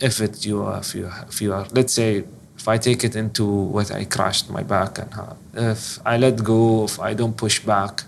if 0.00 0.20
it 0.20 0.44
you 0.44 0.56
are 0.62 0.80
if 0.80 0.94
you 0.96 1.04
if 1.28 1.40
you 1.40 1.52
are 1.56 1.64
let's 1.78 1.92
say 1.92 2.24
if 2.58 2.66
I 2.74 2.76
take 2.88 3.04
it 3.04 3.14
into 3.14 3.46
what 3.46 3.88
I 3.92 4.04
crashed 4.04 4.50
my 4.50 4.64
back 4.74 4.98
and 4.98 5.12
how, 5.14 5.36
if 5.54 6.00
I 6.04 6.16
let 6.16 6.42
go 6.42 6.84
if 6.84 6.98
I 6.98 7.14
don't 7.14 7.36
push 7.36 7.60
back 7.60 8.02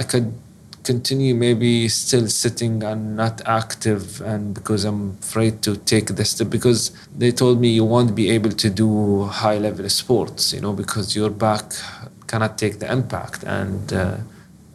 I 0.00 0.02
could 0.02 0.32
continue 0.84 1.34
maybe 1.34 1.88
still 1.88 2.28
sitting 2.28 2.82
and 2.84 3.16
not 3.16 3.40
active 3.46 4.20
and 4.20 4.54
because 4.54 4.84
I'm 4.84 5.18
afraid 5.22 5.62
to 5.62 5.76
take 5.76 6.06
the 6.18 6.24
step 6.24 6.50
because 6.50 6.92
they 7.16 7.30
told 7.32 7.60
me 7.60 7.68
you 7.68 7.84
won't 7.84 8.14
be 8.14 8.30
able 8.30 8.52
to 8.52 8.68
do 8.70 9.24
high 9.24 9.58
level 9.58 9.88
sports 9.88 10.52
you 10.52 10.60
know 10.60 10.72
because 10.72 11.16
your 11.16 11.30
back 11.30 11.64
cannot 12.26 12.58
take 12.58 12.78
the 12.80 12.88
impact 12.98 13.42
and 13.44 13.92
uh, 13.92 14.16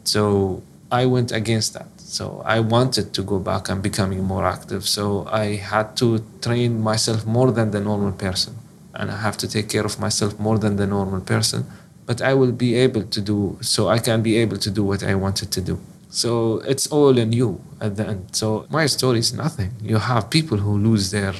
so 0.04 0.63
I 0.91 1.06
went 1.06 1.32
against 1.32 1.74
that 1.76 1.89
so 2.10 2.41
I 2.43 2.60
wanted 2.60 3.13
to 3.13 3.22
go 3.22 3.38
back 3.38 3.69
and 3.69 3.84
becoming 3.84 4.24
more 4.24 4.43
active. 4.43 4.88
So 4.88 5.28
I 5.32 5.58
had 5.58 5.95
to 5.98 6.26
train 6.41 6.82
myself 6.82 7.24
more 7.24 7.52
than 7.52 7.69
the 7.69 7.80
normal 7.80 8.13
person. 8.13 8.56
And 8.95 9.12
I 9.12 9.17
have 9.17 9.38
to 9.38 9.48
take 9.48 9.69
care 9.69 9.86
of 9.86 10.00
myself 10.00 10.39
more 10.39 10.58
than 10.58 10.78
the 10.78 10.88
normal 10.88 11.22
person. 11.22 11.67
But 12.08 12.19
I 12.24 12.34
will 12.34 12.52
be 12.52 12.74
able 12.74 13.04
to 13.04 13.22
do, 13.22 13.60
so 13.62 13.89
I 13.89 14.00
can 14.00 14.24
be 14.24 14.38
able 14.38 14.58
to 14.58 14.72
do 14.72 14.84
what 14.84 15.04
I 15.04 15.13
wanted 15.13 15.52
to 15.52 15.62
do. 15.62 15.80
So 16.10 16.60
it's 16.67 16.88
all 16.88 17.17
in 17.17 17.32
you 17.32 17.62
at 17.80 17.95
the 17.95 18.08
end. 18.08 18.36
So 18.36 18.65
my 18.69 18.88
story 18.88 19.19
is 19.19 19.34
nothing. 19.34 19.72
You 19.82 19.98
have 19.98 20.30
people 20.30 20.58
who 20.58 20.78
lose 20.78 21.12
their 21.12 21.34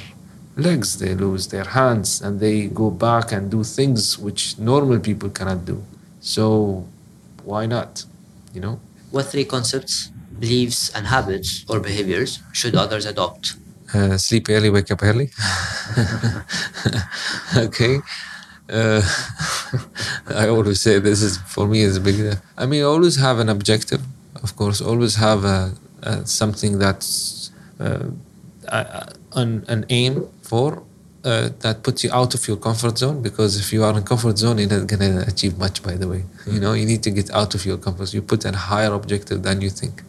legs, 0.56 1.00
they 1.00 1.16
lose 1.16 1.48
their 1.48 1.64
hands, 1.64 2.22
and 2.22 2.40
they 2.40 2.68
go 2.68 2.92
back 2.92 3.32
and 3.32 3.50
do 3.50 3.64
things 3.64 4.20
which 4.20 4.60
normal 4.60 5.00
people 5.00 5.30
cannot 5.30 5.66
do. 5.66 5.84
So 6.22 6.86
why 7.44 7.66
not? 7.66 8.06
You 8.54 8.62
know? 8.62 8.80
What 9.12 9.26
three 9.26 9.46
concepts 9.46 10.12
beliefs 10.40 10.90
and 10.96 11.08
habits 11.08 11.66
or 11.68 11.80
behaviors 11.80 12.40
should 12.54 12.76
others 12.76 13.06
adopt? 13.06 13.56
Uh, 13.94 14.18
sleep 14.18 14.48
early, 14.50 14.70
wake 14.70 14.92
up 14.92 15.02
early. 15.02 15.32
okay. 17.58 18.00
Uh, 18.70 19.02
I 20.28 20.48
always 20.48 20.80
say 20.80 21.00
this 21.00 21.24
is 21.24 21.38
for 21.38 21.68
me 21.68 21.82
is 21.82 21.98
a 21.98 22.02
big. 22.02 22.38
I 22.56 22.68
mean, 22.68 22.82
I 22.82 22.86
always 22.86 23.16
have 23.16 23.40
an 23.40 23.50
objective, 23.50 24.02
of 24.44 24.56
course. 24.56 24.82
Always 24.82 25.16
have 25.16 25.44
a, 25.44 25.74
a 26.04 26.26
something 26.26 26.80
that's 26.80 27.52
uh, 27.80 28.10
an, 29.34 29.66
an 29.68 29.86
aim 29.90 30.28
for 30.42 30.84
uh, 31.24 31.50
that 31.60 31.84
puts 31.84 32.04
you 32.04 32.12
out 32.12 32.34
of 32.34 32.48
your 32.48 32.58
comfort 32.58 32.98
zone 32.98 33.22
because 33.22 33.60
if 33.60 33.74
you 33.74 33.84
are 33.84 33.96
in 33.98 34.04
comfort 34.04 34.38
zone 34.38 34.58
you're 34.58 34.70
not 34.70 34.88
going 34.88 35.02
to 35.02 35.26
achieve 35.28 35.58
much 35.58 35.84
by 35.84 35.94
the 35.96 36.08
way 36.08 36.24
you 36.48 36.62
know 36.62 36.72
you 36.72 36.86
need 36.86 37.04
to 37.04 37.12
get 37.12 37.30
out 37.32 37.54
of 37.56 37.66
your 37.66 37.78
comfort 37.78 38.06
zone 38.06 38.16
you 38.16 38.22
put 38.22 38.46
a 38.46 38.52
higher 38.56 38.94
objective 38.94 39.44
than 39.44 39.60
you 39.60 39.70
think 39.70 40.02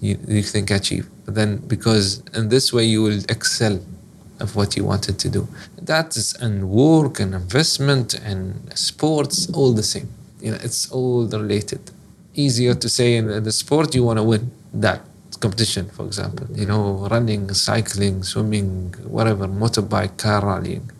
you, 0.00 0.18
you 0.26 0.42
think 0.42 0.70
achieve. 0.70 1.08
But 1.24 1.34
then 1.34 1.58
because 1.58 2.22
in 2.34 2.48
this 2.48 2.72
way 2.72 2.84
you 2.84 3.02
will 3.02 3.20
excel 3.28 3.80
of 4.40 4.56
what 4.56 4.76
you 4.76 4.84
wanted 4.84 5.18
to 5.18 5.28
do. 5.28 5.46
That 5.80 6.16
is 6.16 6.34
in 6.40 6.70
work 6.70 7.20
and 7.20 7.34
investment 7.34 8.14
and 8.14 8.76
sports, 8.76 9.50
all 9.50 9.72
the 9.72 9.82
same. 9.82 10.08
You 10.40 10.52
know, 10.52 10.58
it's 10.62 10.90
all 10.90 11.26
related. 11.26 11.90
Easier 12.34 12.74
to 12.74 12.88
say 12.88 13.16
in 13.16 13.42
the 13.42 13.52
sport 13.52 13.94
you 13.94 14.04
want 14.04 14.18
to 14.18 14.22
win 14.22 14.50
that 14.74 15.00
competition, 15.40 15.88
for 15.88 16.06
example. 16.06 16.46
You 16.54 16.66
know, 16.66 17.08
running, 17.10 17.52
cycling, 17.54 18.22
swimming, 18.22 18.94
whatever, 19.06 19.48
motorbike, 19.48 20.16
car 20.16 20.44
rallying. 20.44 20.90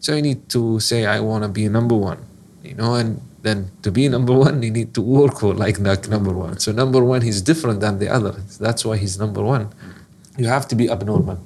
So 0.00 0.14
you 0.16 0.22
need 0.22 0.48
to 0.50 0.80
say 0.80 1.06
I 1.06 1.20
want 1.20 1.44
to 1.44 1.48
be 1.48 1.68
number 1.68 1.94
one. 1.94 2.18
You 2.62 2.74
know, 2.74 2.94
and 2.94 3.20
then 3.42 3.70
to 3.82 3.92
be 3.92 4.08
number 4.08 4.32
one, 4.32 4.62
you 4.62 4.70
need 4.70 4.94
to 4.94 5.02
work 5.02 5.40
for 5.40 5.54
like 5.54 5.78
that 5.78 6.08
number 6.08 6.32
one. 6.32 6.58
So 6.58 6.72
number 6.72 7.04
one, 7.04 7.20
he's 7.20 7.40
different 7.42 7.80
than 7.80 7.98
the 7.98 8.08
other. 8.08 8.32
That's 8.58 8.84
why 8.84 8.96
he's 8.96 9.18
number 9.18 9.42
one. 9.42 9.68
You 10.36 10.46
have 10.48 10.66
to 10.68 10.74
be 10.74 10.90
abnormal. 10.90 11.38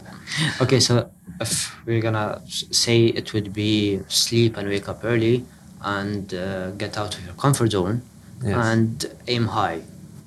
Okay, 0.62 0.80
so 0.80 1.10
if 1.40 1.76
we're 1.86 2.00
gonna 2.00 2.40
say 2.46 3.06
it 3.06 3.32
would 3.34 3.52
be 3.52 4.00
sleep 4.08 4.56
and 4.56 4.68
wake 4.68 4.88
up 4.88 5.04
early 5.04 5.44
and 5.82 6.32
uh, 6.34 6.70
get 6.72 6.96
out 6.96 7.16
of 7.16 7.24
your 7.24 7.34
comfort 7.34 7.70
zone 7.72 8.02
yes. 8.42 8.66
and 8.66 9.06
aim 9.26 9.46
high. 9.46 9.82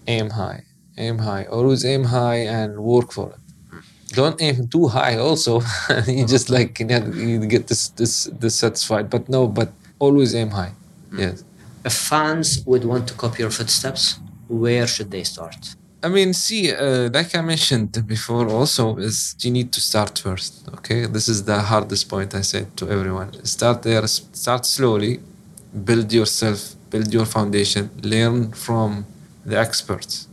Aim 0.07 0.29
high. 0.31 0.63
Aim 0.97 1.19
high. 1.19 1.45
Always 1.45 1.85
aim 1.85 2.05
high 2.05 2.41
and 2.59 2.79
work 2.79 3.11
for 3.11 3.31
it. 3.31 3.37
Don't 4.13 4.41
aim 4.41 4.67
too 4.67 4.87
high 4.87 5.17
also. 5.17 5.61
you 6.07 6.25
just 6.25 6.49
like 6.49 6.79
you 6.79 7.45
get 7.47 7.67
this 7.67 7.89
this 7.89 8.25
dissatisfied. 8.25 9.09
But 9.09 9.29
no, 9.29 9.47
but 9.47 9.71
always 9.99 10.35
aim 10.35 10.51
high. 10.51 10.73
Yes 11.17 11.43
if 11.83 11.93
fans 11.93 12.63
would 12.65 12.85
want 12.85 13.07
to 13.07 13.13
copy 13.13 13.43
your 13.43 13.51
footsteps, 13.51 14.19
where 14.47 14.87
should 14.87 15.11
they 15.11 15.23
start? 15.23 15.75
I 16.03 16.09
mean, 16.09 16.33
see, 16.33 16.73
uh, 16.73 17.09
like 17.13 17.35
I 17.35 17.41
mentioned 17.41 17.91
before, 18.07 18.47
also 18.49 18.97
is 18.97 19.35
you 19.41 19.51
need 19.51 19.71
to 19.73 19.81
start 19.81 20.17
first. 20.17 20.67
Okay, 20.77 21.05
this 21.05 21.27
is 21.27 21.43
the 21.43 21.59
hardest 21.61 22.09
point 22.09 22.33
I 22.33 22.41
said 22.41 22.75
to 22.77 22.89
everyone. 22.89 23.29
Start 23.45 23.83
there, 23.83 24.07
start 24.07 24.65
slowly, 24.65 25.19
build 25.89 26.11
yourself, 26.11 26.75
build 26.91 27.13
your 27.13 27.25
foundation, 27.25 27.89
learn 28.03 28.51
from 28.51 29.05
the 29.45 29.57
experts 29.57 30.27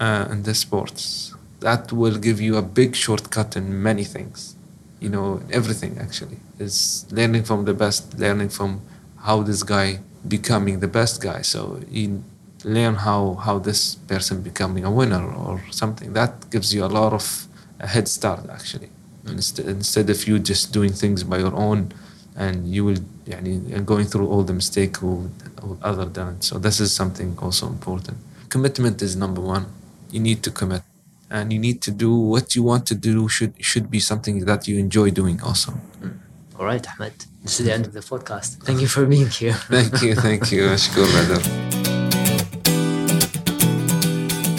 uh, 0.00 0.26
in 0.32 0.44
the 0.44 0.54
sports. 0.54 1.34
That 1.60 1.92
will 1.92 2.18
give 2.18 2.40
you 2.40 2.56
a 2.56 2.62
big 2.62 2.94
shortcut 2.94 3.56
in 3.56 3.82
many 3.82 4.04
things. 4.04 4.56
You 5.00 5.10
know, 5.10 5.42
everything 5.50 5.98
actually 5.98 6.38
is 6.58 7.06
learning 7.10 7.44
from 7.44 7.64
the 7.64 7.74
best, 7.74 8.18
learning 8.18 8.50
from 8.50 8.80
how 9.26 9.42
this 9.42 9.62
guy 9.62 10.00
becoming 10.26 10.80
the 10.80 10.88
best 10.88 11.20
guy. 11.20 11.42
So 11.42 11.80
you 11.90 12.24
learn 12.64 12.94
how 12.94 13.34
how 13.46 13.58
this 13.58 13.96
person 14.12 14.42
becoming 14.42 14.84
a 14.84 14.90
winner 14.90 15.24
or 15.44 15.62
something. 15.70 16.12
That 16.14 16.32
gives 16.50 16.74
you 16.74 16.84
a 16.84 16.92
lot 17.00 17.12
of 17.12 17.46
a 17.80 17.86
head 17.86 18.08
start 18.08 18.48
actually. 18.50 18.90
Instead, 19.26 19.66
instead 19.66 20.10
of 20.10 20.26
you 20.28 20.38
just 20.38 20.72
doing 20.72 20.92
things 20.92 21.24
by 21.24 21.38
your 21.38 21.54
own, 21.54 21.92
and 22.35 22.67
you 22.67 22.85
will 22.85 22.99
يعني, 23.27 23.85
going 23.85 24.05
through 24.05 24.27
all 24.27 24.43
the 24.43 24.53
mistake 24.53 24.97
who, 24.97 25.29
who 25.61 25.77
other 25.81 26.05
done 26.05 26.35
it. 26.35 26.43
So 26.43 26.57
this 26.57 26.79
is 26.79 26.91
something 26.91 27.37
also 27.41 27.67
important. 27.67 28.17
Commitment 28.49 29.01
is 29.01 29.15
number 29.15 29.41
one. 29.41 29.65
You 30.11 30.19
need 30.19 30.41
to 30.43 30.51
commit, 30.51 30.81
and 31.29 31.53
you 31.53 31.59
need 31.59 31.81
to 31.81 31.91
do 31.91 32.15
what 32.15 32.55
you 32.55 32.63
want 32.63 32.87
to 32.87 32.95
do. 32.95 33.27
Should 33.27 33.53
should 33.59 33.91
be 33.91 33.99
something 33.99 34.45
that 34.45 34.67
you 34.67 34.79
enjoy 34.79 35.11
doing 35.11 35.41
also. 35.41 35.73
Mm. 36.01 36.17
All 36.57 36.65
right, 36.65 36.85
Ahmed. 36.91 37.13
This 37.43 37.59
is 37.59 37.65
the 37.67 37.73
end 37.73 37.85
of 37.85 37.93
the 37.93 38.01
podcast. 38.01 38.57
Thank 38.67 38.81
you 38.81 38.87
for 38.87 39.05
being 39.05 39.29
here. 39.29 39.53
thank 39.53 40.01
you, 40.01 40.15
thank 40.15 40.51
you. 40.51 40.63
Ashkur, 40.75 41.07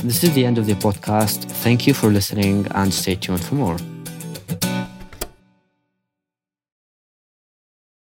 This 0.02 0.24
is 0.24 0.32
the 0.34 0.44
end 0.44 0.56
of 0.58 0.66
the 0.66 0.74
podcast. 0.74 1.44
Thank 1.64 1.86
you 1.86 1.94
for 1.94 2.08
listening 2.10 2.66
and 2.74 2.92
stay 2.92 3.16
tuned 3.16 3.44
for 3.44 3.54
more. 3.54 3.76